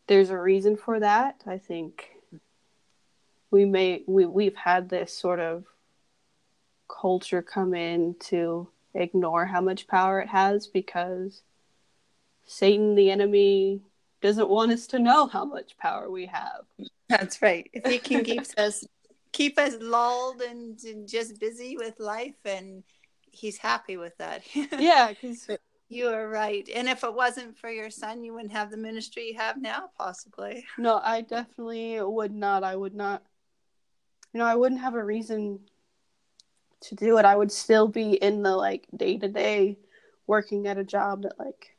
there's 0.09 0.31
a 0.31 0.37
reason 0.37 0.75
for 0.75 0.99
that. 0.99 1.43
I 1.45 1.59
think 1.59 2.09
we 3.51 3.63
may 3.63 4.03
we 4.07 4.25
we've 4.25 4.55
had 4.55 4.89
this 4.89 5.13
sort 5.13 5.39
of 5.39 5.65
culture 6.89 7.43
come 7.43 7.75
in 7.75 8.15
to 8.19 8.67
ignore 8.95 9.45
how 9.45 9.61
much 9.61 9.87
power 9.87 10.19
it 10.19 10.27
has 10.27 10.65
because 10.65 11.43
Satan 12.47 12.95
the 12.95 13.11
enemy 13.11 13.81
doesn't 14.19 14.49
want 14.49 14.71
us 14.71 14.87
to 14.87 14.99
know 14.99 15.27
how 15.27 15.45
much 15.45 15.77
power 15.77 16.09
we 16.09 16.25
have. 16.25 16.65
That's 17.07 17.41
right. 17.43 17.69
If 17.71 17.85
he 17.85 17.99
can 17.99 18.23
keep 18.23 18.41
us 18.57 18.83
keep 19.31 19.59
us 19.59 19.75
lulled 19.79 20.41
and, 20.41 20.77
and 20.83 21.07
just 21.07 21.39
busy 21.39 21.77
with 21.77 21.99
life 21.99 22.43
and 22.45 22.83
he's 23.31 23.59
happy 23.59 23.95
with 23.95 24.17
that. 24.17 24.41
yeah, 24.55 25.13
cuz 25.13 25.47
you 25.89 26.07
are 26.07 26.29
right. 26.29 26.69
And 26.73 26.87
if 26.87 27.03
it 27.03 27.13
wasn't 27.13 27.57
for 27.57 27.69
your 27.69 27.89
son, 27.89 28.23
you 28.23 28.33
wouldn't 28.33 28.53
have 28.53 28.71
the 28.71 28.77
ministry 28.77 29.29
you 29.31 29.37
have 29.37 29.61
now 29.61 29.89
possibly. 29.97 30.65
No, 30.77 31.01
I 31.03 31.21
definitely 31.21 32.01
would 32.01 32.33
not. 32.33 32.63
I 32.63 32.75
would 32.75 32.95
not 32.95 33.23
you 34.33 34.39
know, 34.39 34.45
I 34.45 34.55
wouldn't 34.55 34.81
have 34.81 34.95
a 34.95 35.03
reason 35.03 35.59
to 36.81 36.95
do 36.95 37.17
it. 37.17 37.25
I 37.25 37.35
would 37.35 37.51
still 37.51 37.87
be 37.87 38.13
in 38.13 38.43
the 38.43 38.55
like 38.55 38.87
day 38.95 39.17
to 39.17 39.27
day 39.27 39.77
working 40.27 40.67
at 40.67 40.77
a 40.77 40.83
job 40.83 41.23
that 41.23 41.39
like 41.39 41.75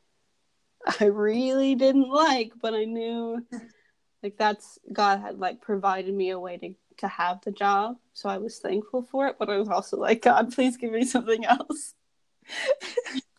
I 1.00 1.04
really 1.04 1.74
didn't 1.74 2.10
like, 2.10 2.52
but 2.60 2.74
I 2.74 2.84
knew 2.84 3.46
like 4.22 4.36
that's 4.36 4.78
God 4.92 5.20
had 5.20 5.38
like 5.38 5.60
provided 5.60 6.14
me 6.14 6.30
a 6.30 6.38
way 6.38 6.56
to 6.58 6.74
to 6.98 7.08
have 7.08 7.40
the 7.42 7.52
job, 7.52 7.96
so 8.12 8.28
I 8.28 8.38
was 8.38 8.58
thankful 8.58 9.02
for 9.02 9.28
it. 9.28 9.36
But 9.38 9.48
I 9.48 9.56
was 9.56 9.68
also 9.68 9.96
like, 9.96 10.22
God, 10.22 10.52
please 10.52 10.76
give 10.76 10.92
me 10.92 11.04
something 11.04 11.44
else. 11.44 11.94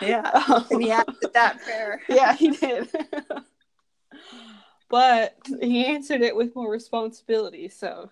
yeah, 0.00 0.20
um, 0.48 0.66
and 0.70 0.82
he 0.82 0.90
answered 0.90 1.32
that 1.34 1.62
prayer. 1.62 2.00
yeah, 2.08 2.34
he 2.34 2.50
did. 2.50 2.88
but 4.90 5.36
he 5.60 5.86
answered 5.86 6.22
it 6.22 6.34
with 6.34 6.54
more 6.54 6.70
responsibility. 6.70 7.68
So, 7.68 8.10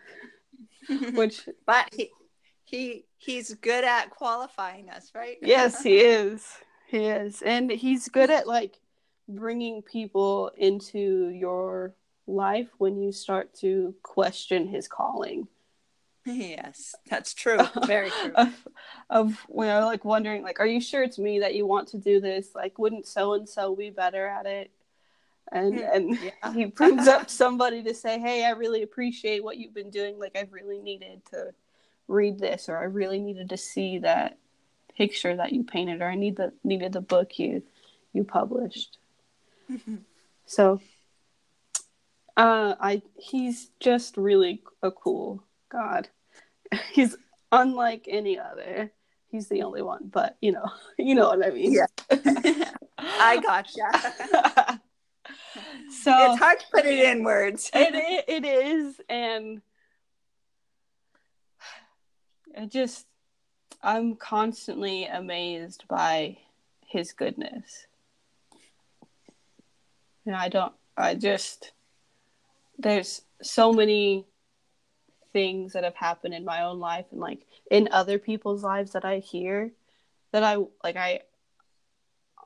which, 1.14 1.48
but 1.66 1.88
he 1.94 2.10
he 2.64 3.04
he's 3.18 3.54
good 3.54 3.84
at 3.84 4.10
qualifying 4.10 4.90
us, 4.90 5.12
right? 5.14 5.36
yes, 5.40 5.82
he 5.82 5.98
is. 5.98 6.46
He 6.88 7.06
is, 7.06 7.42
and 7.42 7.70
he's 7.70 8.08
good 8.08 8.30
at 8.30 8.46
like 8.46 8.78
bringing 9.28 9.82
people 9.82 10.52
into 10.56 11.28
your 11.30 11.94
life 12.26 12.68
when 12.78 13.00
you 13.00 13.12
start 13.12 13.54
to 13.54 13.94
question 14.02 14.68
his 14.68 14.88
calling. 14.88 15.48
Yes, 16.26 16.94
that's 17.08 17.34
true. 17.34 17.58
Very 17.86 18.10
true. 18.10 18.32
of, 18.34 18.68
of 19.08 19.46
you 19.48 19.64
know, 19.64 19.86
like 19.86 20.04
wondering, 20.04 20.42
like, 20.42 20.58
are 20.58 20.66
you 20.66 20.80
sure 20.80 21.04
it's 21.04 21.18
me 21.18 21.38
that 21.38 21.54
you 21.54 21.66
want 21.66 21.88
to 21.88 21.98
do 21.98 22.20
this? 22.20 22.54
Like, 22.54 22.78
wouldn't 22.78 23.06
so 23.06 23.34
and 23.34 23.48
so 23.48 23.76
be 23.76 23.90
better 23.90 24.26
at 24.26 24.44
it? 24.44 24.70
And 25.52 25.78
hmm, 25.78 25.86
and 25.92 26.18
yeah. 26.42 26.52
he 26.52 26.64
brings 26.64 27.06
up 27.06 27.30
somebody 27.30 27.82
to 27.84 27.94
say, 27.94 28.18
hey, 28.18 28.44
I 28.44 28.50
really 28.50 28.82
appreciate 28.82 29.44
what 29.44 29.56
you've 29.56 29.74
been 29.74 29.90
doing. 29.90 30.18
Like, 30.18 30.36
I've 30.36 30.52
really 30.52 30.80
needed 30.80 31.22
to 31.30 31.54
read 32.08 32.40
this, 32.40 32.68
or 32.68 32.76
I 32.76 32.84
really 32.84 33.20
needed 33.20 33.48
to 33.50 33.56
see 33.56 33.98
that 33.98 34.36
picture 34.96 35.36
that 35.36 35.52
you 35.52 35.62
painted, 35.62 36.02
or 36.02 36.06
I 36.06 36.16
need 36.16 36.36
the 36.36 36.52
needed 36.64 36.92
the 36.92 37.00
book 37.00 37.38
you 37.38 37.62
you 38.12 38.24
published. 38.24 38.98
Mm-hmm. 39.70 39.96
So 40.46 40.80
uh 42.36 42.74
I 42.80 43.02
he's 43.16 43.70
just 43.78 44.16
really 44.16 44.62
a 44.82 44.90
cool 44.90 45.42
god. 45.68 46.08
He's 46.92 47.16
unlike 47.52 48.06
any 48.08 48.38
other. 48.38 48.90
He's 49.28 49.48
the 49.48 49.62
only 49.62 49.82
one, 49.82 50.08
but 50.10 50.36
you 50.40 50.52
know, 50.52 50.66
you 50.98 51.14
know 51.14 51.28
what 51.28 51.46
I 51.46 51.50
mean. 51.50 51.72
Yeah. 51.72 51.86
I 52.98 53.40
gotcha. 53.40 54.80
so 55.90 56.32
it's 56.32 56.38
hard 56.38 56.60
to 56.60 56.66
put 56.72 56.86
it 56.86 56.98
in 56.98 57.24
words. 57.24 57.70
it, 57.74 57.94
it, 57.94 58.44
it 58.44 58.46
is 58.46 59.00
and 59.08 59.60
I 62.56 62.66
just 62.66 63.06
I'm 63.82 64.16
constantly 64.16 65.04
amazed 65.04 65.84
by 65.88 66.38
his 66.86 67.12
goodness. 67.12 67.86
And 70.24 70.34
I 70.34 70.48
don't, 70.48 70.72
I 70.96 71.14
just, 71.14 71.72
there's 72.78 73.22
so 73.42 73.72
many 73.72 74.26
things 75.36 75.74
that 75.74 75.84
have 75.84 75.96
happened 75.96 76.32
in 76.32 76.46
my 76.46 76.62
own 76.62 76.80
life 76.80 77.04
and 77.10 77.20
like 77.20 77.40
in 77.70 77.90
other 77.92 78.18
people's 78.18 78.64
lives 78.64 78.92
that 78.92 79.04
I 79.04 79.18
hear 79.18 79.70
that 80.32 80.42
I, 80.42 80.56
like, 80.82 80.96
I 80.96 81.20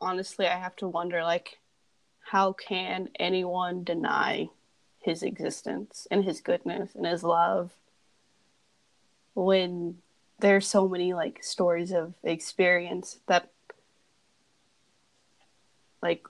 honestly, 0.01 0.49
I 0.49 0.59
have 0.59 0.75
to 0.77 0.89
wonder, 0.89 1.23
like, 1.23 1.61
how 2.19 2.53
can 2.53 3.09
anyone 3.17 3.85
deny 3.85 4.49
his 4.99 5.23
existence 5.23 6.09
and 6.11 6.25
his 6.25 6.41
goodness 6.41 6.97
and 6.97 7.07
his 7.07 7.23
love 7.23 7.71
when 9.35 9.99
there's 10.41 10.67
so 10.67 10.89
many 10.89 11.15
like 11.15 11.45
stories 11.45 11.93
of 11.93 12.15
experience 12.25 13.21
that 13.29 13.51
like 16.03 16.27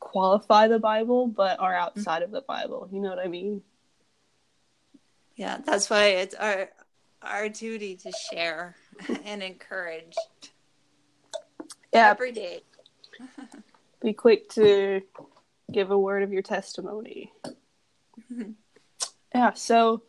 qualify 0.00 0.68
the 0.68 0.78
Bible 0.78 1.28
but 1.28 1.58
are 1.60 1.72
mm-hmm. 1.72 1.82
outside 1.82 2.22
of 2.22 2.30
the 2.30 2.42
Bible. 2.42 2.90
You 2.92 3.00
know 3.00 3.08
what 3.08 3.18
I 3.18 3.28
mean? 3.28 3.62
Yeah, 5.36 5.58
that's 5.64 5.90
why 5.90 6.06
it's 6.06 6.34
our 6.34 6.70
our 7.22 7.48
duty 7.48 7.96
to 7.96 8.12
share 8.12 8.76
and 9.24 9.42
encourage. 9.42 10.16
Yeah. 11.92 12.10
Every 12.10 12.32
day. 12.32 12.62
Be 14.02 14.12
quick 14.12 14.48
to 14.50 15.00
give 15.72 15.90
a 15.90 15.98
word 15.98 16.22
of 16.22 16.32
your 16.32 16.42
testimony. 16.42 17.32
yeah, 19.34 19.52
so 19.54 20.02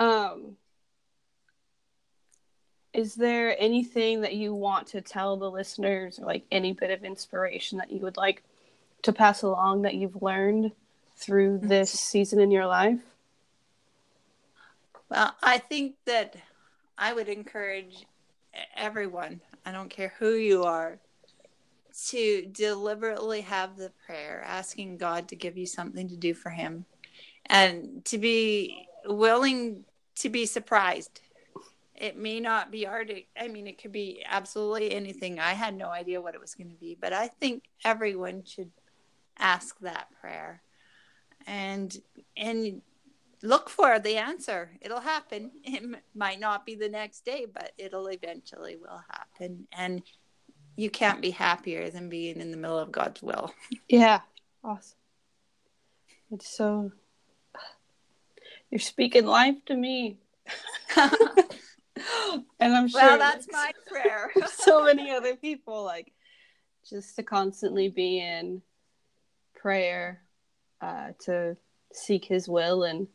um 0.00 0.56
is 2.94 3.14
there 3.14 3.54
anything 3.60 4.22
that 4.22 4.34
you 4.34 4.54
want 4.54 4.88
to 4.88 5.00
tell 5.00 5.36
the 5.36 5.50
listeners 5.50 6.18
or 6.18 6.24
like 6.24 6.44
any 6.50 6.72
bit 6.72 6.90
of 6.90 7.04
inspiration 7.04 7.78
that 7.78 7.92
you 7.92 8.00
would 8.00 8.16
like 8.16 8.42
to 9.02 9.12
pass 9.12 9.42
along 9.42 9.82
that 9.82 9.94
you've 9.94 10.22
learned 10.22 10.72
through 11.16 11.58
this 11.58 11.90
season 11.90 12.40
in 12.40 12.50
your 12.50 12.66
life 12.66 13.00
well 15.10 15.34
i 15.42 15.58
think 15.58 15.94
that 16.04 16.36
i 16.96 17.12
would 17.12 17.28
encourage 17.28 18.06
everyone 18.76 19.40
i 19.66 19.72
don't 19.72 19.90
care 19.90 20.12
who 20.18 20.34
you 20.34 20.64
are 20.64 20.98
to 22.06 22.46
deliberately 22.52 23.40
have 23.40 23.76
the 23.76 23.90
prayer 24.06 24.42
asking 24.46 24.96
god 24.96 25.28
to 25.28 25.36
give 25.36 25.56
you 25.56 25.66
something 25.66 26.08
to 26.08 26.16
do 26.16 26.32
for 26.34 26.50
him 26.50 26.84
and 27.46 28.04
to 28.04 28.18
be 28.18 28.86
willing 29.06 29.84
to 30.16 30.28
be 30.28 30.46
surprised. 30.46 31.20
It 31.94 32.16
may 32.16 32.38
not 32.38 32.70
be 32.70 32.86
art 32.86 33.10
i 33.40 33.48
mean 33.48 33.66
it 33.66 33.80
could 33.80 33.90
be 33.92 34.22
absolutely 34.28 34.92
anything. 34.92 35.40
I 35.40 35.52
had 35.52 35.76
no 35.76 35.88
idea 35.88 36.20
what 36.20 36.34
it 36.34 36.40
was 36.40 36.54
going 36.54 36.70
to 36.70 36.76
be 36.76 36.96
but 37.00 37.12
i 37.12 37.28
think 37.28 37.64
everyone 37.84 38.44
should 38.44 38.70
ask 39.38 39.78
that 39.80 40.08
prayer. 40.20 40.62
And 41.46 41.96
and 42.36 42.82
look 43.42 43.68
for 43.70 43.98
the 43.98 44.16
answer. 44.16 44.70
It'll 44.80 45.00
happen. 45.00 45.50
It 45.64 45.82
might 46.14 46.40
not 46.40 46.66
be 46.66 46.74
the 46.74 46.88
next 46.88 47.24
day 47.24 47.46
but 47.52 47.72
it'll 47.78 48.08
eventually 48.08 48.76
will 48.76 49.02
happen. 49.10 49.66
And 49.72 50.02
you 50.76 50.90
can't 50.90 51.20
be 51.20 51.30
happier 51.30 51.90
than 51.90 52.08
being 52.08 52.40
in 52.40 52.50
the 52.50 52.56
middle 52.56 52.78
of 52.78 52.92
god's 52.92 53.22
will. 53.22 53.52
Yeah. 53.88 54.20
Awesome. 54.64 54.98
It's 56.30 56.48
so 56.48 56.92
you're 58.70 58.78
speaking 58.80 59.26
life 59.26 59.56
to 59.66 59.76
me. 59.76 60.18
And 62.60 62.74
I'm 62.74 62.88
sure 62.88 63.00
well, 63.00 63.18
that's 63.18 63.46
my 63.50 63.72
prayer. 63.86 64.30
so 64.52 64.84
many 64.84 65.10
other 65.10 65.36
people 65.36 65.84
like 65.84 66.12
just 66.88 67.16
to 67.16 67.22
constantly 67.22 67.88
be 67.88 68.20
in 68.20 68.62
prayer, 69.54 70.22
uh, 70.80 71.08
to 71.24 71.56
seek 71.92 72.24
His 72.24 72.48
will 72.48 72.84
and 72.84 73.06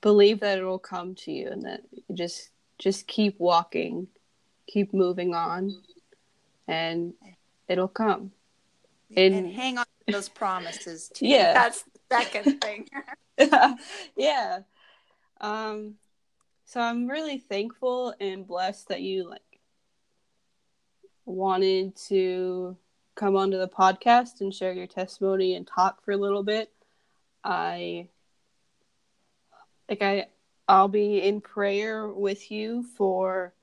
believe 0.00 0.40
that 0.40 0.58
it 0.58 0.64
will 0.64 0.78
come 0.78 1.14
to 1.16 1.32
you, 1.32 1.48
and 1.48 1.62
that 1.62 1.82
you 1.92 2.14
just 2.14 2.50
just 2.78 3.06
keep 3.06 3.38
walking, 3.38 4.08
keep 4.66 4.92
moving 4.94 5.34
on, 5.34 5.76
and 6.66 7.14
it'll 7.68 7.88
come. 7.88 8.32
And, 9.16 9.34
and 9.34 9.52
hang 9.52 9.78
on 9.78 9.86
to 10.06 10.12
those 10.12 10.28
promises 10.28 11.10
too. 11.14 11.26
Yeah, 11.26 11.54
that's 11.54 11.82
the 11.82 12.00
second 12.10 12.60
thing. 12.60 12.88
yeah. 14.16 14.60
Um, 15.40 15.94
so 16.64 16.80
I'm 16.80 17.08
really 17.08 17.38
thankful 17.38 18.14
and 18.20 18.46
blessed 18.46 18.88
that 18.88 19.00
you 19.00 19.28
like 19.28 19.40
wanted 21.24 21.96
to 22.08 22.76
come 23.14 23.36
onto 23.36 23.58
the 23.58 23.68
podcast 23.68 24.40
and 24.40 24.52
share 24.52 24.72
your 24.72 24.86
testimony 24.86 25.54
and 25.54 25.66
talk 25.66 26.04
for 26.04 26.12
a 26.12 26.16
little 26.16 26.42
bit. 26.42 26.70
I 27.42 28.08
like 29.88 30.02
I 30.02 30.26
I'll 30.68 30.88
be 30.88 31.22
in 31.22 31.40
prayer 31.40 32.08
with 32.08 32.50
you 32.50 32.84
for 32.96 33.54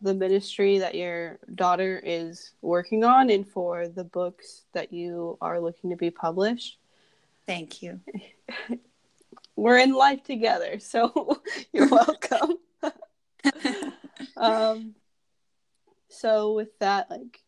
the 0.00 0.14
ministry 0.14 0.78
that 0.78 0.94
your 0.94 1.38
daughter 1.54 2.00
is 2.04 2.52
working 2.60 3.04
on 3.04 3.30
and 3.30 3.46
for 3.48 3.88
the 3.88 4.04
books 4.04 4.64
that 4.72 4.92
you 4.92 5.38
are 5.40 5.60
looking 5.60 5.90
to 5.90 5.96
be 5.96 6.10
published. 6.10 6.78
Thank 7.46 7.80
you. 7.82 8.00
We're 9.56 9.78
in 9.78 9.94
life 9.94 10.22
together, 10.22 10.78
so 10.80 11.40
you're 11.72 11.88
welcome. 11.88 12.58
um, 14.36 14.94
so 16.08 16.52
with 16.52 16.78
that, 16.80 17.10
like, 17.10 17.42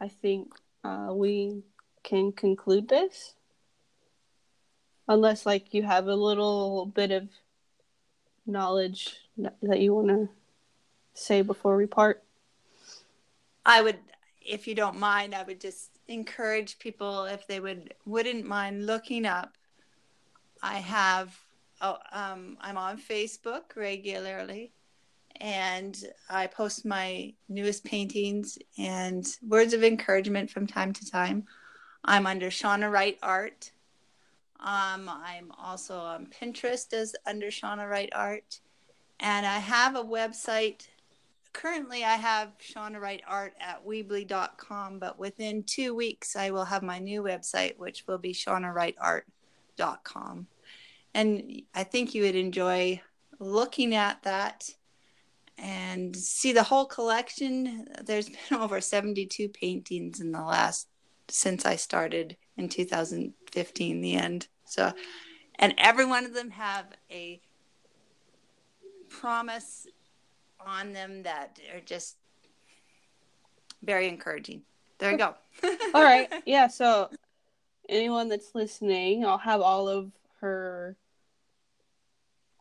I 0.00 0.08
think 0.08 0.48
uh, 0.82 1.08
we 1.12 1.62
can 2.02 2.32
conclude 2.32 2.88
this, 2.88 3.34
unless 5.08 5.46
like 5.46 5.72
you 5.72 5.82
have 5.82 6.06
a 6.06 6.14
little 6.14 6.86
bit 6.86 7.10
of 7.10 7.28
knowledge 8.46 9.16
that 9.62 9.80
you 9.80 9.94
want 9.94 10.08
to 10.08 10.28
say 11.14 11.42
before 11.42 11.76
we 11.76 11.86
part. 11.86 12.22
I 13.64 13.82
would, 13.82 13.98
if 14.40 14.66
you 14.66 14.74
don't 14.74 14.98
mind, 14.98 15.34
I 15.34 15.42
would 15.42 15.60
just 15.60 15.90
encourage 16.08 16.78
people 16.78 17.24
if 17.24 17.46
they 17.46 17.60
would 17.60 17.94
wouldn't 18.04 18.46
mind 18.46 18.86
looking 18.86 19.26
up. 19.26 19.56
I 20.62 20.78
have, 20.78 21.36
oh, 21.80 21.98
um, 22.12 22.56
I'm 22.60 22.78
on 22.78 22.98
Facebook 22.98 23.76
regularly, 23.76 24.72
and 25.40 25.96
I 26.30 26.46
post 26.46 26.86
my 26.86 27.34
newest 27.48 27.84
paintings 27.84 28.58
and 28.78 29.26
words 29.46 29.74
of 29.74 29.82
encouragement 29.82 30.50
from 30.50 30.66
time 30.66 30.92
to 30.92 31.10
time. 31.10 31.44
I'm 32.04 32.26
under 32.26 32.48
Shawna 32.48 32.90
Wright 32.90 33.18
Art. 33.22 33.72
Um, 34.60 35.08
I'm 35.08 35.52
also 35.58 35.98
on 35.98 36.26
Pinterest 36.26 36.92
as 36.92 37.14
under 37.26 37.48
Shawna 37.48 37.88
Wright 37.88 38.10
Art, 38.14 38.60
and 39.20 39.46
I 39.46 39.58
have 39.58 39.96
a 39.96 40.02
website 40.02 40.86
currently 41.56 42.04
I 42.04 42.14
have 42.16 42.52
Shawna 42.58 43.00
Wright 43.00 43.22
Art 43.26 43.54
at 43.58 43.86
Weebly.com, 43.86 44.98
but 44.98 45.18
within 45.18 45.62
two 45.62 45.94
weeks 45.94 46.36
I 46.36 46.50
will 46.50 46.66
have 46.66 46.82
my 46.82 46.98
new 46.98 47.22
website, 47.22 47.78
which 47.78 48.06
will 48.06 48.18
be 48.18 48.34
ShawnaWrightArt.com. 48.34 50.46
And 51.14 51.62
I 51.74 51.84
think 51.84 52.14
you 52.14 52.24
would 52.24 52.36
enjoy 52.36 53.00
looking 53.38 53.94
at 53.94 54.22
that 54.24 54.68
and 55.56 56.14
see 56.14 56.52
the 56.52 56.62
whole 56.62 56.84
collection. 56.84 57.88
There's 58.04 58.28
been 58.28 58.36
over 58.60 58.82
72 58.82 59.48
paintings 59.48 60.20
in 60.20 60.32
the 60.32 60.42
last 60.42 60.88
since 61.28 61.64
I 61.64 61.76
started 61.76 62.36
in 62.56 62.68
2015, 62.68 64.00
the 64.00 64.14
end. 64.14 64.48
So, 64.64 64.92
and 65.58 65.74
every 65.78 66.04
one 66.04 66.24
of 66.24 66.34
them 66.34 66.50
have 66.50 66.86
a 67.10 67.40
promise 69.08 69.86
on 70.60 70.92
them 70.92 71.22
that 71.22 71.60
are 71.74 71.80
just 71.80 72.16
very 73.82 74.08
encouraging. 74.08 74.62
There 74.98 75.12
you 75.12 75.18
go. 75.18 75.34
all 75.94 76.02
right. 76.02 76.32
Yeah. 76.46 76.68
So, 76.68 77.10
anyone 77.88 78.28
that's 78.28 78.54
listening, 78.54 79.24
I'll 79.24 79.38
have 79.38 79.60
all 79.60 79.88
of 79.88 80.10
her 80.40 80.96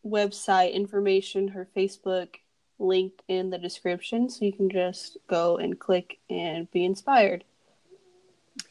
website 0.05 0.73
information, 0.73 1.49
her 1.49 1.67
Facebook 1.75 2.35
linked 2.77 3.23
in 3.27 3.49
the 3.49 3.57
description. 3.57 4.29
So 4.29 4.45
you 4.45 4.53
can 4.53 4.69
just 4.69 5.17
go 5.27 5.57
and 5.57 5.79
click 5.79 6.19
and 6.29 6.69
be 6.71 6.85
inspired. 6.85 7.43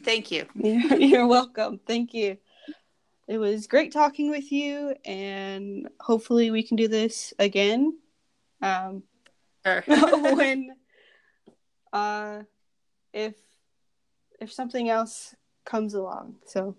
Thank 0.05 0.31
you. 0.31 0.47
You're, 0.55 0.97
you're 1.01 1.27
welcome. 1.27 1.81
Thank 1.87 2.15
you. 2.15 2.37
It 3.27 3.39
was 3.39 3.67
great 3.67 3.93
talking 3.93 4.31
with 4.31 4.53
you, 4.53 4.95
and 5.05 5.89
hopefully, 5.99 6.51
we 6.51 6.63
can 6.63 6.77
do 6.77 6.89
this 6.89 7.33
again. 7.39 7.99
Um, 8.61 9.03
when 9.87 10.75
uh 11.93 12.43
if 13.13 13.35
if 14.41 14.53
something 14.53 14.91
else 14.91 15.35
comes 15.65 15.95
along. 15.95 16.37
So 16.47 16.77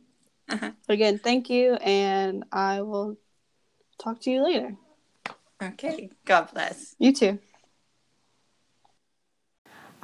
uh-huh. 0.50 0.72
again, 0.88 1.18
thank 1.18 1.50
you 1.50 1.76
and 1.76 2.44
I 2.52 2.82
will 2.82 3.18
talk 3.98 4.20
to 4.22 4.32
you 4.32 4.44
later. 4.44 4.76
Okay. 5.64 6.12
God 6.26 6.50
bless. 6.54 6.96
You 7.00 7.14
too. 7.14 7.40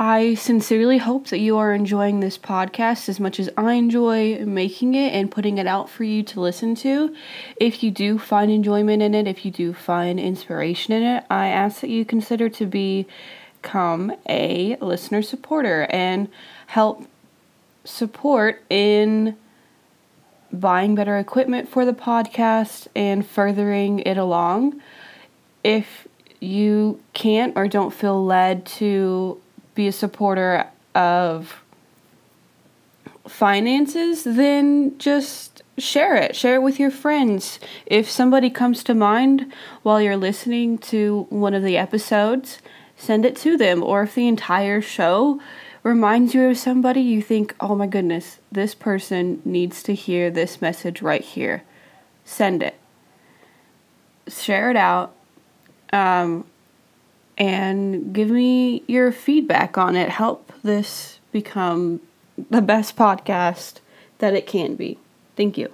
I 0.02 0.34
sincerely 0.34 0.98
hope 0.98 1.28
that 1.28 1.38
you 1.38 1.60
are 1.60 1.76
enjoying 1.76 2.22
this 2.22 2.36
podcast 2.36 3.08
as 3.08 3.20
much 3.20 3.40
as 3.40 3.52
I 3.56 3.74
enjoy 3.74 4.44
making 4.44 4.96
it 4.96 5.14
and 5.14 5.30
putting 5.30 5.60
it 5.60 5.68
out 5.68 5.92
for 5.92 6.04
you 6.04 6.24
to 6.24 6.42
listen 6.42 6.74
to. 6.78 7.16
If 7.58 7.84
you 7.84 7.92
do 7.92 8.18
find 8.18 8.50
enjoyment 8.50 9.04
in 9.04 9.14
it, 9.14 9.28
if 9.28 9.46
you 9.46 9.52
do 9.52 9.76
find 9.76 10.20
inspiration 10.20 10.96
in 10.96 11.04
it, 11.04 11.24
I 11.30 11.50
ask 11.50 11.82
that 11.82 11.92
you 11.92 12.04
consider 12.04 12.50
to 12.50 12.66
become 12.66 14.16
a 14.28 14.76
listener 14.78 15.22
supporter 15.22 15.86
and 15.92 16.30
help 16.66 17.06
support 17.84 18.64
in 18.72 19.38
buying 20.52 20.96
better 20.96 21.20
equipment 21.20 21.70
for 21.70 21.86
the 21.86 21.94
podcast 21.94 22.88
and 22.96 23.24
furthering 23.24 24.00
it 24.00 24.18
along. 24.18 24.82
If 25.64 26.08
you 26.40 27.04
can't 27.14 27.56
or 27.56 27.68
don't 27.68 27.94
feel 27.94 28.26
led 28.26 28.66
to 28.66 29.40
be 29.76 29.88
a 29.88 29.92
supporter 29.92 30.68
of 30.94 31.62
finances, 33.28 34.24
then 34.24 34.98
just 34.98 35.62
share 35.78 36.16
it. 36.16 36.36
Share 36.36 36.56
it 36.56 36.62
with 36.62 36.80
your 36.80 36.92
friends. 36.92 37.60
If 37.86 38.10
somebody 38.10 38.50
comes 38.50 38.84
to 38.84 38.94
mind 38.94 39.52
while 39.84 40.02
you're 40.02 40.18
listening 40.18 40.78
to 40.80 41.28
one 41.30 41.54
of 41.54 41.64
the 41.64 41.78
episodes, 41.78 42.60
send 42.98 43.26
it 43.26 43.36
to 43.38 43.58
them. 43.58 43.84
Or 43.84 44.04
if 44.04 44.16
the 44.16 44.28
entire 44.28 44.82
show 44.82 45.40
reminds 45.84 46.34
you 46.34 46.44
of 46.50 46.58
somebody, 46.58 47.02
you 47.02 47.22
think, 47.22 47.56
oh 47.60 47.76
my 47.76 47.88
goodness, 47.88 48.40
this 48.52 48.76
person 48.76 49.42
needs 49.46 49.82
to 49.84 49.96
hear 49.96 50.30
this 50.30 50.62
message 50.62 51.02
right 51.02 51.24
here, 51.24 51.64
send 52.24 52.62
it. 52.62 52.76
Share 54.28 54.70
it 54.70 54.78
out. 54.78 55.16
Um, 55.92 56.46
and 57.42 58.14
give 58.14 58.30
me 58.30 58.84
your 58.86 59.12
feedback 59.12 59.76
on 59.76 59.96
it. 59.96 60.10
Help 60.10 60.54
this 60.62 61.20
become 61.32 62.00
the 62.52 62.62
best 62.62 62.96
podcast 62.96 63.80
that 64.20 64.36
it 64.36 64.46
can 64.46 64.76
be. 64.76 65.00
Thank 65.36 65.58
you. 65.58 65.74